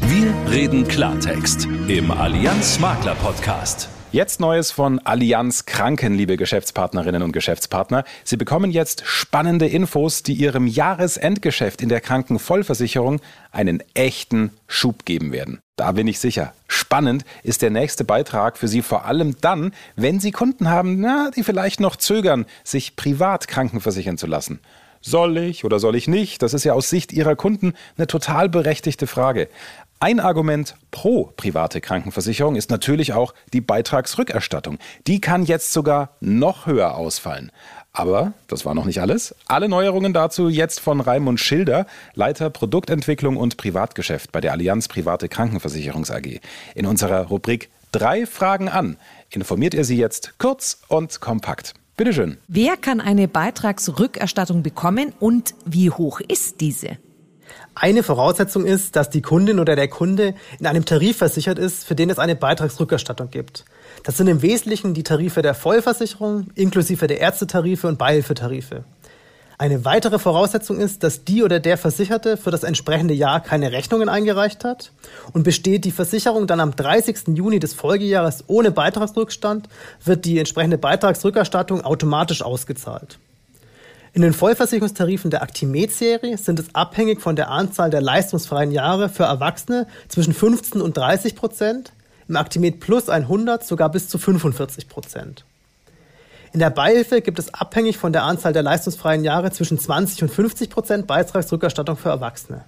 Wir 0.02 0.52
reden 0.52 0.86
Klartext 0.86 1.66
im 1.88 2.12
Allianz 2.12 2.78
Makler 2.78 3.16
Podcast. 3.16 3.88
Jetzt 4.12 4.38
Neues 4.38 4.70
von 4.70 5.00
Allianz 5.00 5.66
Kranken, 5.66 6.14
liebe 6.14 6.36
Geschäftspartnerinnen 6.36 7.22
und 7.22 7.32
Geschäftspartner. 7.32 8.04
Sie 8.22 8.36
bekommen 8.36 8.70
jetzt 8.70 9.02
spannende 9.04 9.66
Infos, 9.66 10.22
die 10.22 10.34
Ihrem 10.34 10.68
Jahresendgeschäft 10.68 11.82
in 11.82 11.88
der 11.88 12.00
Krankenvollversicherung 12.00 13.20
einen 13.50 13.82
echten 13.94 14.52
Schub 14.68 15.04
geben 15.04 15.32
werden. 15.32 15.58
Da 15.76 15.90
bin 15.90 16.06
ich 16.06 16.20
sicher. 16.20 16.52
Spannend 16.68 17.24
ist 17.42 17.60
der 17.60 17.70
nächste 17.70 18.04
Beitrag 18.04 18.58
für 18.58 18.68
Sie 18.68 18.80
vor 18.80 19.06
allem 19.06 19.36
dann, 19.40 19.74
wenn 19.96 20.20
Sie 20.20 20.30
Kunden 20.30 20.70
haben, 20.70 21.00
na, 21.00 21.32
die 21.34 21.42
vielleicht 21.42 21.80
noch 21.80 21.96
zögern, 21.96 22.46
sich 22.62 22.94
privat 22.94 23.48
krankenversichern 23.48 24.16
zu 24.16 24.28
lassen. 24.28 24.60
Soll 25.00 25.36
ich 25.36 25.64
oder 25.64 25.80
soll 25.80 25.96
ich 25.96 26.06
nicht? 26.06 26.42
Das 26.42 26.54
ist 26.54 26.62
ja 26.62 26.74
aus 26.74 26.90
Sicht 26.90 27.12
Ihrer 27.12 27.34
Kunden 27.34 27.74
eine 27.96 28.06
total 28.06 28.48
berechtigte 28.48 29.08
Frage. 29.08 29.48
Ein 29.98 30.20
Argument 30.20 30.76
pro 30.92 31.32
private 31.36 31.80
Krankenversicherung 31.80 32.54
ist 32.54 32.70
natürlich 32.70 33.12
auch 33.12 33.34
die 33.52 33.60
Beitragsrückerstattung. 33.60 34.78
Die 35.08 35.20
kann 35.20 35.44
jetzt 35.44 35.72
sogar 35.72 36.16
noch 36.20 36.66
höher 36.66 36.94
ausfallen. 36.94 37.50
Aber 37.94 38.34
das 38.48 38.64
war 38.64 38.74
noch 38.74 38.84
nicht 38.84 39.00
alles. 39.00 39.34
Alle 39.46 39.68
Neuerungen 39.68 40.12
dazu 40.12 40.48
jetzt 40.48 40.80
von 40.80 41.00
Raimund 41.00 41.38
Schilder, 41.40 41.86
Leiter 42.14 42.50
Produktentwicklung 42.50 43.36
und 43.36 43.56
Privatgeschäft 43.56 44.32
bei 44.32 44.40
der 44.40 44.52
Allianz 44.52 44.88
Private 44.88 45.28
Krankenversicherungs 45.28 46.10
AG. 46.10 46.40
In 46.74 46.86
unserer 46.86 47.28
Rubrik 47.28 47.70
Drei 47.92 48.26
Fragen 48.26 48.68
an 48.68 48.96
informiert 49.30 49.72
er 49.72 49.84
Sie 49.84 49.96
jetzt 49.96 50.34
kurz 50.38 50.80
und 50.88 51.20
kompakt. 51.20 51.74
Bitteschön. 51.96 52.38
Wer 52.48 52.76
kann 52.76 53.00
eine 53.00 53.28
Beitragsrückerstattung 53.28 54.64
bekommen 54.64 55.12
und 55.20 55.54
wie 55.64 55.90
hoch 55.90 56.18
ist 56.18 56.60
diese? 56.60 56.98
Eine 57.76 58.02
Voraussetzung 58.02 58.66
ist, 58.66 58.96
dass 58.96 59.10
die 59.10 59.22
Kundin 59.22 59.60
oder 59.60 59.76
der 59.76 59.86
Kunde 59.86 60.34
in 60.58 60.66
einem 60.66 60.84
Tarif 60.84 61.18
versichert 61.18 61.60
ist, 61.60 61.84
für 61.84 61.94
den 61.94 62.10
es 62.10 62.18
eine 62.18 62.34
Beitragsrückerstattung 62.34 63.30
gibt. 63.30 63.64
Das 64.04 64.18
sind 64.18 64.28
im 64.28 64.42
Wesentlichen 64.42 64.92
die 64.92 65.02
Tarife 65.02 65.40
der 65.40 65.54
Vollversicherung 65.54 66.48
inklusive 66.54 67.06
der 67.06 67.20
Ärztetarife 67.20 67.88
und 67.88 67.96
Beihilfetarife. 67.96 68.84
Eine 69.56 69.86
weitere 69.86 70.18
Voraussetzung 70.18 70.78
ist, 70.78 71.02
dass 71.02 71.24
die 71.24 71.42
oder 71.42 71.58
der 71.58 71.78
Versicherte 71.78 72.36
für 72.36 72.50
das 72.50 72.64
entsprechende 72.64 73.14
Jahr 73.14 73.40
keine 73.40 73.72
Rechnungen 73.72 74.10
eingereicht 74.10 74.62
hat 74.62 74.92
und 75.32 75.42
besteht 75.42 75.86
die 75.86 75.90
Versicherung 75.90 76.46
dann 76.46 76.60
am 76.60 76.76
30. 76.76 77.28
Juni 77.28 77.60
des 77.60 77.72
Folgejahres 77.72 78.44
ohne 78.46 78.72
Beitragsrückstand, 78.72 79.70
wird 80.04 80.26
die 80.26 80.38
entsprechende 80.38 80.76
Beitragsrückerstattung 80.76 81.82
automatisch 81.82 82.42
ausgezahlt. 82.42 83.18
In 84.12 84.20
den 84.20 84.34
Vollversicherungstarifen 84.34 85.30
der 85.30 85.42
Actimate-Serie 85.42 86.36
sind 86.36 86.58
es 86.60 86.74
abhängig 86.74 87.22
von 87.22 87.36
der 87.36 87.50
Anzahl 87.50 87.88
der 87.88 88.02
leistungsfreien 88.02 88.70
Jahre 88.70 89.08
für 89.08 89.24
Erwachsene 89.24 89.86
zwischen 90.08 90.34
15 90.34 90.82
und 90.82 90.94
30 90.94 91.36
Prozent, 91.36 91.93
im 92.28 92.36
Actimate 92.36 92.78
Plus 92.78 93.08
100 93.08 93.64
sogar 93.64 93.90
bis 93.90 94.08
zu 94.08 94.18
45 94.18 94.88
Prozent. 94.88 95.44
In 96.52 96.60
der 96.60 96.70
Beihilfe 96.70 97.20
gibt 97.20 97.38
es 97.38 97.52
abhängig 97.52 97.98
von 97.98 98.12
der 98.12 98.22
Anzahl 98.22 98.52
der 98.52 98.62
leistungsfreien 98.62 99.24
Jahre 99.24 99.50
zwischen 99.50 99.78
20 99.78 100.22
und 100.22 100.28
50 100.30 100.70
Prozent 100.70 101.06
Beitragsrückerstattung 101.06 101.96
für 101.96 102.10
Erwachsene. 102.10 102.64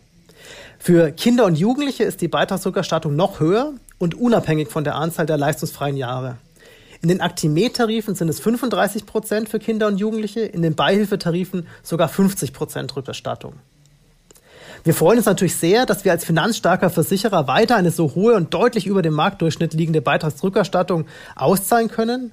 Für 0.78 1.12
Kinder 1.12 1.44
und 1.44 1.56
Jugendliche 1.56 2.04
ist 2.04 2.20
die 2.20 2.28
Beitragsrückerstattung 2.28 3.14
noch 3.14 3.40
höher 3.40 3.72
und 3.98 4.14
unabhängig 4.14 4.68
von 4.68 4.84
der 4.84 4.96
Anzahl 4.96 5.26
der 5.26 5.36
leistungsfreien 5.36 5.96
Jahre. 5.96 6.36
In 7.02 7.08
den 7.08 7.20
Aktimet-Tarifen 7.20 8.14
sind 8.14 8.28
es 8.28 8.40
35 8.40 9.06
Prozent 9.06 9.48
für 9.48 9.58
Kinder 9.58 9.86
und 9.86 9.98
Jugendliche, 9.98 10.40
in 10.40 10.62
den 10.62 10.75
Beihilfetarifen 10.75 11.68
sogar 11.82 12.08
50 12.08 12.52
Prozent 12.52 12.96
Rückerstattung. 12.96 13.54
Wir 14.87 14.95
freuen 14.95 15.19
uns 15.19 15.26
natürlich 15.26 15.57
sehr, 15.57 15.85
dass 15.85 16.05
wir 16.05 16.12
als 16.12 16.25
finanzstarker 16.25 16.90
Versicherer 16.90 17.49
weiter 17.49 17.75
eine 17.75 17.90
so 17.90 18.14
hohe 18.14 18.35
und 18.37 18.55
deutlich 18.55 18.87
über 18.87 19.02
dem 19.02 19.14
Marktdurchschnitt 19.14 19.75
liegende 19.75 20.00
Beitragsrückerstattung 20.00 21.07
auszahlen 21.35 21.88
können 21.88 22.31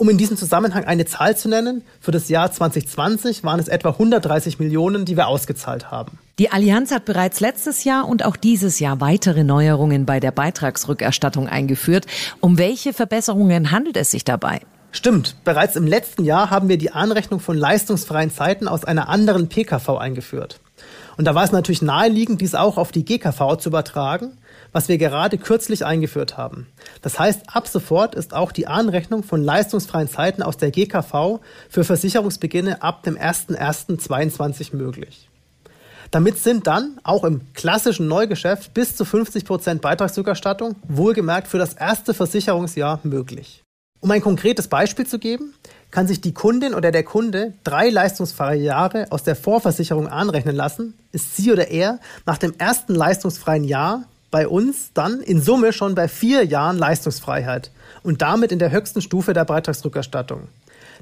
um 0.00 0.08
in 0.08 0.16
diesem 0.16 0.36
Zusammenhang 0.36 0.84
eine 0.84 1.06
Zahl 1.06 1.36
zu 1.36 1.48
nennen, 1.48 1.82
für 2.00 2.12
das 2.12 2.28
Jahr 2.28 2.50
2020 2.52 3.42
waren 3.42 3.58
es 3.58 3.66
etwa 3.66 3.90
130 3.90 4.60
Millionen, 4.60 5.04
die 5.04 5.16
wir 5.16 5.26
ausgezahlt 5.26 5.90
haben. 5.90 6.18
Die 6.38 6.52
Allianz 6.52 6.92
hat 6.92 7.04
bereits 7.04 7.40
letztes 7.40 7.82
Jahr 7.82 8.08
und 8.08 8.24
auch 8.24 8.36
dieses 8.36 8.78
Jahr 8.78 9.00
weitere 9.00 9.42
Neuerungen 9.42 10.06
bei 10.06 10.20
der 10.20 10.30
Beitragsrückerstattung 10.30 11.48
eingeführt. 11.48 12.06
Um 12.40 12.58
welche 12.58 12.92
Verbesserungen 12.92 13.72
handelt 13.72 13.96
es 13.96 14.12
sich 14.12 14.22
dabei? 14.22 14.60
Stimmt. 14.92 15.34
Bereits 15.42 15.74
im 15.74 15.88
letzten 15.88 16.24
Jahr 16.24 16.48
haben 16.48 16.68
wir 16.68 16.78
die 16.78 16.92
Anrechnung 16.92 17.40
von 17.40 17.56
leistungsfreien 17.56 18.30
Zeiten 18.30 18.68
aus 18.68 18.84
einer 18.84 19.08
anderen 19.08 19.48
PKV 19.48 19.98
eingeführt. 19.98 20.60
Und 21.18 21.24
da 21.24 21.34
war 21.34 21.42
es 21.42 21.50
natürlich 21.50 21.82
naheliegend, 21.82 22.40
dies 22.40 22.54
auch 22.54 22.78
auf 22.78 22.92
die 22.92 23.04
GKV 23.04 23.56
zu 23.58 23.70
übertragen, 23.70 24.38
was 24.70 24.88
wir 24.88 24.98
gerade 24.98 25.36
kürzlich 25.36 25.84
eingeführt 25.84 26.36
haben. 26.36 26.68
Das 27.02 27.18
heißt, 27.18 27.42
ab 27.52 27.66
sofort 27.66 28.14
ist 28.14 28.32
auch 28.32 28.52
die 28.52 28.68
Anrechnung 28.68 29.24
von 29.24 29.42
leistungsfreien 29.42 30.08
Zeiten 30.08 30.44
aus 30.44 30.58
der 30.58 30.70
GKV 30.70 31.40
für 31.68 31.82
Versicherungsbeginne 31.82 32.82
ab 32.82 33.02
dem 33.02 33.16
01.01.22 33.16 34.76
möglich. 34.76 35.28
Damit 36.12 36.38
sind 36.38 36.68
dann 36.68 37.00
auch 37.02 37.24
im 37.24 37.40
klassischen 37.52 38.06
Neugeschäft 38.06 38.72
bis 38.72 38.94
zu 38.94 39.04
50 39.04 39.44
Prozent 39.44 39.82
Beitragsrückerstattung, 39.82 40.76
wohlgemerkt 40.86 41.48
für 41.48 41.58
das 41.58 41.74
erste 41.74 42.14
Versicherungsjahr, 42.14 43.00
möglich. 43.02 43.64
Um 44.00 44.12
ein 44.12 44.22
konkretes 44.22 44.68
Beispiel 44.68 45.06
zu 45.06 45.18
geben, 45.18 45.52
kann 45.90 46.06
sich 46.06 46.20
die 46.20 46.34
Kundin 46.34 46.74
oder 46.74 46.90
der 46.90 47.02
Kunde 47.02 47.54
drei 47.64 47.88
leistungsfreie 47.88 48.60
Jahre 48.60 49.06
aus 49.10 49.22
der 49.22 49.36
Vorversicherung 49.36 50.08
anrechnen 50.08 50.54
lassen, 50.54 50.94
ist 51.12 51.36
sie 51.36 51.52
oder 51.52 51.68
er 51.68 51.98
nach 52.26 52.38
dem 52.38 52.54
ersten 52.58 52.94
leistungsfreien 52.94 53.64
Jahr 53.64 54.04
bei 54.30 54.46
uns 54.46 54.92
dann 54.92 55.20
in 55.20 55.40
Summe 55.40 55.72
schon 55.72 55.94
bei 55.94 56.08
vier 56.08 56.44
Jahren 56.44 56.76
Leistungsfreiheit 56.76 57.70
und 58.02 58.20
damit 58.20 58.52
in 58.52 58.58
der 58.58 58.70
höchsten 58.70 59.00
Stufe 59.00 59.32
der 59.32 59.44
Beitragsrückerstattung. 59.44 60.48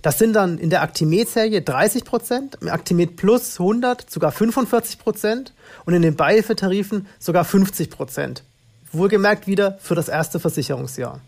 Das 0.02 0.18
sind 0.18 0.34
dann 0.34 0.58
in 0.58 0.70
der 0.70 0.82
Actimet-Serie 0.82 1.62
30 1.62 2.04
Prozent, 2.04 2.58
im 2.60 2.68
Actimet 2.68 3.16
Plus 3.16 3.58
100 3.58 4.08
sogar 4.08 4.30
45 4.30 4.98
Prozent 4.98 5.52
und 5.84 5.94
in 5.94 6.02
den 6.02 6.16
Beihilfetarifen 6.16 7.06
sogar 7.18 7.44
50 7.44 7.90
Prozent. 7.90 8.44
Wohlgemerkt 8.92 9.46
wieder 9.46 9.78
für 9.80 9.94
das 9.94 10.08
erste 10.08 10.38
Versicherungsjahr. 10.38 11.20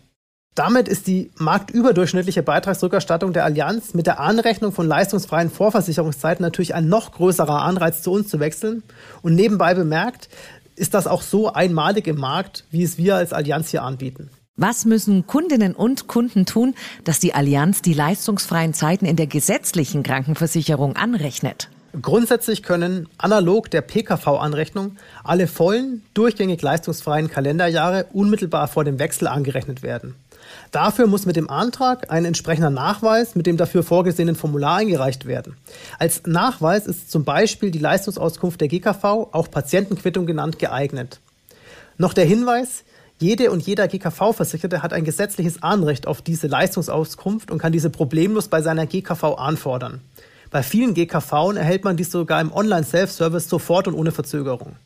Damit 0.59 0.89
ist 0.89 1.07
die 1.07 1.31
marktüberdurchschnittliche 1.37 2.43
Beitragsrückerstattung 2.43 3.31
der 3.31 3.45
Allianz 3.45 3.93
mit 3.93 4.07
der 4.07 4.19
Anrechnung 4.19 4.73
von 4.73 4.89
leistungsfreien 4.89 5.49
Vorversicherungszeiten 5.49 6.43
natürlich 6.43 6.75
ein 6.75 6.89
noch 6.89 7.13
größerer 7.13 7.61
Anreiz 7.61 8.01
zu 8.01 8.11
uns 8.11 8.27
zu 8.27 8.41
wechseln. 8.41 8.83
Und 9.21 9.35
nebenbei 9.35 9.73
bemerkt, 9.73 10.27
ist 10.75 10.95
das 10.95 11.07
auch 11.07 11.21
so 11.21 11.53
einmalig 11.53 12.07
im 12.07 12.17
Markt, 12.17 12.65
wie 12.71 12.83
es 12.83 12.97
wir 12.97 13.15
als 13.15 13.31
Allianz 13.31 13.69
hier 13.69 13.83
anbieten. 13.83 14.31
Was 14.57 14.83
müssen 14.83 15.25
Kundinnen 15.27 15.75
und 15.75 16.07
Kunden 16.07 16.45
tun, 16.45 16.75
dass 17.05 17.21
die 17.21 17.33
Allianz 17.33 17.81
die 17.81 17.93
leistungsfreien 17.93 18.73
Zeiten 18.73 19.05
in 19.05 19.15
der 19.15 19.27
gesetzlichen 19.27 20.03
Krankenversicherung 20.03 20.97
anrechnet? 20.97 21.69
Grundsätzlich 22.01 22.63
können 22.63 23.07
analog 23.17 23.71
der 23.71 23.81
PKV-Anrechnung 23.81 24.97
alle 25.23 25.47
vollen, 25.47 26.03
durchgängig 26.13 26.61
leistungsfreien 26.61 27.29
Kalenderjahre 27.29 28.07
unmittelbar 28.11 28.67
vor 28.67 28.83
dem 28.83 28.99
Wechsel 28.99 29.29
angerechnet 29.29 29.83
werden. 29.83 30.15
Dafür 30.71 31.07
muss 31.07 31.25
mit 31.25 31.35
dem 31.35 31.49
Antrag 31.49 32.11
ein 32.11 32.25
entsprechender 32.25 32.69
Nachweis 32.69 33.35
mit 33.35 33.45
dem 33.45 33.57
dafür 33.57 33.83
vorgesehenen 33.83 34.35
Formular 34.35 34.77
eingereicht 34.77 35.25
werden. 35.25 35.57
Als 35.97 36.23
Nachweis 36.25 36.85
ist 36.85 37.11
zum 37.11 37.23
Beispiel 37.23 37.71
die 37.71 37.79
Leistungsauskunft 37.79 38.61
der 38.61 38.67
GKV, 38.67 39.03
auch 39.03 39.49
Patientenquittung 39.49 40.25
genannt, 40.25 40.59
geeignet. 40.59 41.19
Noch 41.97 42.13
der 42.13 42.25
Hinweis, 42.25 42.83
jede 43.19 43.51
und 43.51 43.65
jeder 43.65 43.87
GKV-Versicherte 43.87 44.81
hat 44.81 44.93
ein 44.93 45.03
gesetzliches 45.03 45.61
Anrecht 45.61 46.07
auf 46.07 46.21
diese 46.21 46.47
Leistungsauskunft 46.47 47.51
und 47.51 47.57
kann 47.57 47.73
diese 47.73 47.89
problemlos 47.89 48.47
bei 48.47 48.61
seiner 48.61 48.85
GKV 48.85 49.35
anfordern. 49.37 50.01
Bei 50.51 50.63
vielen 50.63 50.93
GKV 50.93 51.53
erhält 51.55 51.83
man 51.83 51.97
dies 51.97 52.11
sogar 52.11 52.39
im 52.39 52.51
Online-Self-Service 52.51 53.49
sofort 53.49 53.87
und 53.87 53.93
ohne 53.93 54.11
Verzögerung. 54.11 54.77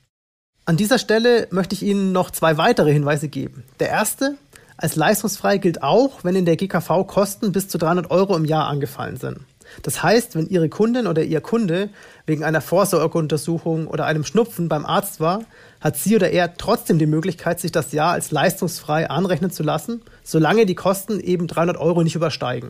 An 0.65 0.77
dieser 0.77 0.97
Stelle 0.97 1.47
möchte 1.51 1.75
ich 1.75 1.83
Ihnen 1.83 2.11
noch 2.11 2.31
zwei 2.31 2.57
weitere 2.57 2.91
Hinweise 2.91 3.27
geben. 3.27 3.63
Der 3.79 3.89
erste, 3.89 4.35
als 4.77 4.95
leistungsfrei 4.95 5.57
gilt 5.57 5.83
auch, 5.83 6.23
wenn 6.23 6.35
in 6.35 6.45
der 6.45 6.55
GKV 6.55 7.05
Kosten 7.05 7.51
bis 7.51 7.67
zu 7.67 7.77
300 7.77 8.11
Euro 8.11 8.35
im 8.35 8.45
Jahr 8.45 8.67
angefallen 8.67 9.17
sind. 9.17 9.39
Das 9.81 10.03
heißt, 10.03 10.35
wenn 10.35 10.47
Ihre 10.47 10.69
Kundin 10.69 11.07
oder 11.07 11.23
Ihr 11.23 11.41
Kunde 11.41 11.89
wegen 12.25 12.43
einer 12.43 12.61
Vorsorgeuntersuchung 12.61 13.87
oder 13.87 14.05
einem 14.05 14.23
Schnupfen 14.23 14.69
beim 14.69 14.85
Arzt 14.85 15.19
war, 15.19 15.41
hat 15.81 15.97
sie 15.97 16.15
oder 16.15 16.31
er 16.31 16.55
trotzdem 16.55 16.99
die 16.99 17.05
Möglichkeit, 17.05 17.59
sich 17.59 17.71
das 17.71 17.91
Jahr 17.91 18.13
als 18.13 18.31
leistungsfrei 18.31 19.09
anrechnen 19.09 19.51
zu 19.51 19.63
lassen, 19.63 20.01
solange 20.23 20.65
die 20.65 20.75
Kosten 20.75 21.19
eben 21.19 21.47
300 21.47 21.77
Euro 21.77 22.03
nicht 22.03 22.15
übersteigen. 22.15 22.69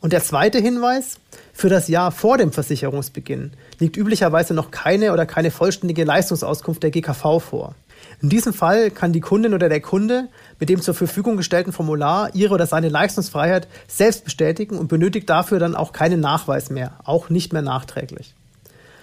Und 0.00 0.12
der 0.12 0.22
zweite 0.22 0.58
Hinweis, 0.58 1.18
für 1.58 1.68
das 1.68 1.88
Jahr 1.88 2.12
vor 2.12 2.38
dem 2.38 2.52
Versicherungsbeginn 2.52 3.50
liegt 3.80 3.96
üblicherweise 3.96 4.54
noch 4.54 4.70
keine 4.70 5.12
oder 5.12 5.26
keine 5.26 5.50
vollständige 5.50 6.04
Leistungsauskunft 6.04 6.84
der 6.84 6.92
GKV 6.92 7.40
vor. 7.40 7.74
In 8.22 8.28
diesem 8.28 8.54
Fall 8.54 8.92
kann 8.92 9.12
die 9.12 9.18
Kundin 9.18 9.54
oder 9.54 9.68
der 9.68 9.80
Kunde 9.80 10.28
mit 10.60 10.68
dem 10.68 10.80
zur 10.80 10.94
Verfügung 10.94 11.36
gestellten 11.36 11.72
Formular 11.72 12.32
ihre 12.32 12.54
oder 12.54 12.68
seine 12.68 12.88
Leistungsfreiheit 12.88 13.66
selbst 13.88 14.22
bestätigen 14.24 14.78
und 14.78 14.86
benötigt 14.86 15.28
dafür 15.28 15.58
dann 15.58 15.74
auch 15.74 15.92
keinen 15.92 16.20
Nachweis 16.20 16.70
mehr, 16.70 16.92
auch 17.02 17.28
nicht 17.28 17.52
mehr 17.52 17.62
nachträglich. 17.62 18.34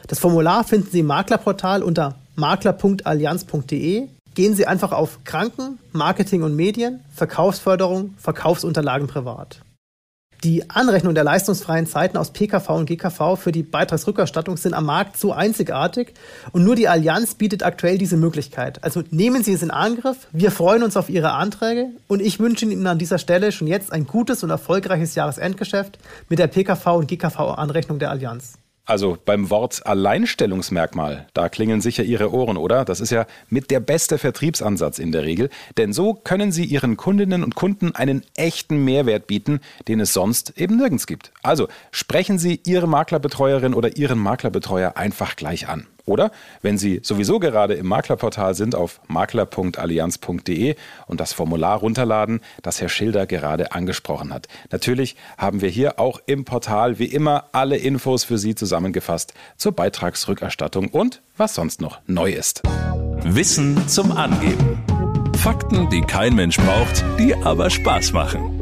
Das 0.08 0.20
Formular 0.20 0.63
finden 0.63 0.88
Sie 0.89 1.02
im 1.02 1.08
Maklerportal 1.08 1.84
unter 1.84 2.15
makler.allianz.de. 2.38 4.08
Gehen 4.34 4.56
Sie 4.56 4.65
einfach 4.65 4.94
auf 4.94 5.26
Kranken, 5.26 5.78
Marketing 5.91 6.41
und 6.41 6.56
Medien, 6.56 7.02
Verkaufsförderung, 7.13 8.13
Verkaufsunterlagen 8.18 9.08
privat. 9.08 9.60
Die 10.43 10.69
Anrechnung 10.69 11.15
der 11.15 11.24
leistungsfreien 11.24 11.88
Zeiten 11.88 12.17
aus 12.17 12.32
PKV 12.32 12.69
und 12.69 12.86
GKV 12.86 13.36
für 13.36 13.52
die 13.52 13.63
Beitragsrückerstattung 13.63 14.58
sind 14.58 14.74
am 14.74 14.86
Markt 14.86 15.17
so 15.17 15.32
einzigartig 15.32 16.13
und 16.52 16.63
nur 16.63 16.76
die 16.76 16.88
Allianz 16.88 17.36
bietet 17.36 17.63
aktuell 17.63 17.98
diese 17.98 18.17
Möglichkeit. 18.17 18.84
Also 18.84 19.04
nehmen 19.10 19.43
Sie 19.43 19.54
es 19.54 19.63
in 19.63 19.71
Angriff. 19.71 20.28
Wir 20.32 20.52
freuen 20.52 20.84
uns 20.84 20.98
auf 20.98 21.10
Ihre 21.10 21.32
Anträge 21.32 21.88
und 22.08 22.21
ich 22.21 22.39
wünsche 22.39 22.65
Ihnen 22.65 22.86
an 22.88 23.00
dieser 23.00 23.17
Stelle 23.17 23.52
schon 23.52 23.67
jetzt 23.67 23.91
ein 23.91 24.06
gutes 24.06 24.43
und 24.43 24.50
erfolgreiches 24.50 25.15
Jahresendgeschäft 25.15 25.98
mit 26.30 26.39
der 26.39 26.48
PKV 26.48 26.86
und 26.88 27.08
GKV 27.08 27.39
Anrechnung 27.56 28.00
der 28.00 28.12
Allianz. 28.12 28.54
Also 28.86 29.17
beim 29.24 29.50
Wort 29.50 29.86
Alleinstellungsmerkmal, 29.86 31.28
da 31.34 31.50
klingeln 31.50 31.82
sicher 31.82 32.04
Ihre 32.04 32.32
Ohren, 32.32 32.56
oder? 32.56 32.86
Das 32.86 33.00
ist 33.00 33.10
ja 33.10 33.26
mit 33.50 33.71
der 33.71 33.80
beste 33.80 34.19
Vertriebsansatz 34.19 35.00
in 35.00 35.12
der 35.12 35.24
Regel. 35.24 35.50
Denn 35.78 35.91
so 35.91 36.13
können 36.13 36.52
Sie 36.52 36.65
Ihren 36.65 36.95
Kundinnen 36.95 37.43
und 37.43 37.56
Kunden 37.56 37.95
einen 37.95 38.24
echten 38.36 38.84
Mehrwert 38.86 39.26
bieten, 39.26 39.60
den 39.88 40.00
es 40.00 40.13
sonst 40.13 40.54
eben 40.58 40.78
nirgends 40.78 41.08
gibt. 41.08 41.32
Also 41.41 41.67
sprechen 41.91 42.38
Sie 42.38 42.62
Ihre 42.63 42.88
Maklerbetreuerin 42.88 43.74
oder 43.74 43.98
Ihren 43.98 44.19
Maklerbetreuer 44.19 44.98
einfach 44.98 45.36
gleich 45.36 45.67
an. 45.67 45.88
Oder 46.06 46.32
wenn 46.62 46.78
Sie 46.78 47.00
sowieso 47.04 47.39
gerade 47.39 47.74
im 47.74 47.88
Maklerportal 47.88 48.54
sind, 48.54 48.76
auf 48.76 49.02
makler.allianz.de 49.08 50.76
und 51.08 51.20
das 51.20 51.34
Formular 51.34 51.80
runterladen, 51.80 52.41
das 52.62 52.80
Herr 52.80 52.89
Schilder 52.89 53.26
gerade 53.26 53.72
angesprochen 53.72 54.34
hat. 54.34 54.48
Natürlich 54.72 55.15
haben 55.38 55.62
wir 55.62 55.70
hier 55.70 56.00
auch 56.00 56.20
im 56.28 56.46
Portal 56.46 57.00
wie 57.00 57.06
immer 57.06 57.46
alle 57.52 57.78
Infos 57.78 58.24
für 58.24 58.38
Sie 58.38 58.56
zusammengefasst 58.56 59.34
zur 59.58 59.72
Beitragsrückerstattung 59.72 60.89
und 60.89 61.22
was 61.38 61.56
sonst 61.56 61.82
noch 61.82 62.00
neu 62.06 62.32
ist. 62.32 62.62
Wissen 63.24 63.88
zum 63.88 64.12
Angeben. 64.12 64.84
Fakten, 65.36 65.89
die 65.89 66.02
kein 66.02 66.36
Mensch 66.36 66.58
braucht, 66.58 67.04
die 67.20 67.36
aber 67.36 67.70
Spaß 67.70 68.13
machen. 68.13 68.55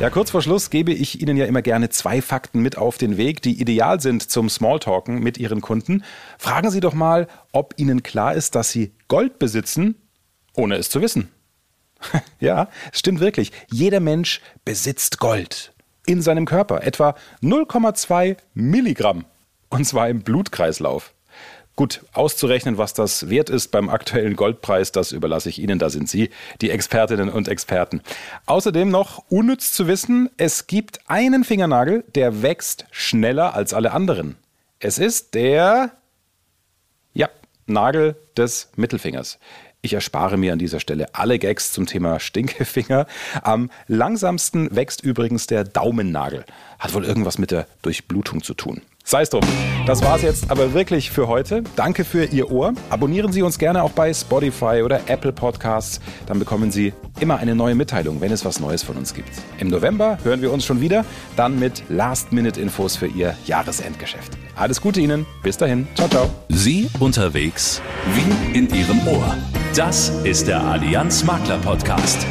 Ja, 0.00 0.10
kurz 0.10 0.30
vor 0.30 0.42
Schluss 0.42 0.70
gebe 0.70 0.92
ich 0.92 1.20
Ihnen 1.20 1.36
ja 1.36 1.46
immer 1.46 1.60
gerne 1.60 1.88
zwei 1.88 2.22
Fakten 2.22 2.60
mit 2.60 2.78
auf 2.78 2.98
den 2.98 3.16
Weg, 3.16 3.42
die 3.42 3.60
ideal 3.60 4.00
sind 4.00 4.30
zum 4.30 4.48
Smalltalken 4.48 5.18
mit 5.18 5.38
Ihren 5.38 5.60
Kunden. 5.60 6.04
Fragen 6.38 6.70
Sie 6.70 6.78
doch 6.78 6.94
mal, 6.94 7.26
ob 7.50 7.74
Ihnen 7.78 8.04
klar 8.04 8.34
ist, 8.34 8.54
dass 8.54 8.70
Sie 8.70 8.92
Gold 9.08 9.40
besitzen, 9.40 9.96
ohne 10.54 10.76
es 10.76 10.88
zu 10.88 11.02
wissen. 11.02 11.30
ja, 12.38 12.68
stimmt 12.92 13.18
wirklich. 13.18 13.50
Jeder 13.72 13.98
Mensch 13.98 14.40
besitzt 14.64 15.18
Gold 15.18 15.72
in 16.06 16.22
seinem 16.22 16.46
Körper, 16.46 16.84
etwa 16.84 17.16
0,2 17.42 18.36
Milligramm, 18.54 19.24
und 19.68 19.84
zwar 19.84 20.08
im 20.08 20.22
Blutkreislauf. 20.22 21.12
Gut, 21.78 22.00
auszurechnen, 22.12 22.76
was 22.76 22.92
das 22.92 23.30
wert 23.30 23.50
ist 23.50 23.68
beim 23.68 23.88
aktuellen 23.88 24.34
Goldpreis, 24.34 24.90
das 24.90 25.12
überlasse 25.12 25.48
ich 25.48 25.60
Ihnen, 25.60 25.78
da 25.78 25.90
sind 25.90 26.08
Sie 26.08 26.30
die 26.60 26.70
Expertinnen 26.70 27.28
und 27.28 27.46
Experten. 27.46 28.00
Außerdem 28.46 28.90
noch 28.90 29.22
unnütz 29.28 29.72
zu 29.72 29.86
wissen, 29.86 30.28
es 30.38 30.66
gibt 30.66 31.08
einen 31.08 31.44
Fingernagel, 31.44 32.02
der 32.16 32.42
wächst 32.42 32.86
schneller 32.90 33.54
als 33.54 33.74
alle 33.74 33.92
anderen. 33.92 34.34
Es 34.80 34.98
ist 34.98 35.34
der, 35.34 35.92
ja, 37.14 37.28
Nagel 37.66 38.16
des 38.36 38.70
Mittelfingers. 38.74 39.38
Ich 39.80 39.92
erspare 39.92 40.36
mir 40.36 40.54
an 40.54 40.58
dieser 40.58 40.80
Stelle 40.80 41.14
alle 41.14 41.38
Gags 41.38 41.70
zum 41.70 41.86
Thema 41.86 42.18
Stinkefinger. 42.18 43.06
Am 43.42 43.70
langsamsten 43.86 44.74
wächst 44.74 45.04
übrigens 45.04 45.46
der 45.46 45.62
Daumennagel. 45.62 46.44
Hat 46.80 46.92
wohl 46.92 47.04
irgendwas 47.04 47.38
mit 47.38 47.52
der 47.52 47.68
Durchblutung 47.82 48.42
zu 48.42 48.54
tun. 48.54 48.82
Sei 49.08 49.22
es 49.22 49.30
drum. 49.30 49.40
Das 49.86 50.02
war's 50.02 50.20
jetzt 50.20 50.50
aber 50.50 50.74
wirklich 50.74 51.10
für 51.10 51.28
heute. 51.28 51.62
Danke 51.76 52.04
für 52.04 52.26
Ihr 52.26 52.50
Ohr. 52.50 52.74
Abonnieren 52.90 53.32
Sie 53.32 53.40
uns 53.40 53.58
gerne 53.58 53.82
auch 53.82 53.92
bei 53.92 54.12
Spotify 54.12 54.82
oder 54.84 55.00
Apple 55.06 55.32
Podcasts. 55.32 55.98
Dann 56.26 56.38
bekommen 56.38 56.70
Sie 56.70 56.92
immer 57.18 57.38
eine 57.38 57.54
neue 57.54 57.74
Mitteilung, 57.74 58.20
wenn 58.20 58.32
es 58.32 58.44
was 58.44 58.60
Neues 58.60 58.82
von 58.82 58.98
uns 58.98 59.14
gibt. 59.14 59.30
Im 59.60 59.68
November 59.68 60.18
hören 60.24 60.42
wir 60.42 60.52
uns 60.52 60.66
schon 60.66 60.82
wieder, 60.82 61.06
dann 61.36 61.58
mit 61.58 61.84
Last-Minute-Infos 61.88 62.96
für 62.96 63.06
Ihr 63.06 63.34
Jahresendgeschäft. 63.46 64.36
Alles 64.56 64.78
Gute 64.78 65.00
Ihnen. 65.00 65.24
Bis 65.42 65.56
dahin. 65.56 65.88
Ciao, 65.94 66.08
ciao. 66.08 66.28
Sie 66.50 66.90
unterwegs 67.00 67.80
wie 68.14 68.58
in 68.58 68.68
Ihrem 68.74 69.08
Ohr. 69.08 69.34
Das 69.74 70.10
ist 70.24 70.48
der 70.48 70.62
Allianz 70.62 71.24
Makler 71.24 71.56
Podcast. 71.56 72.26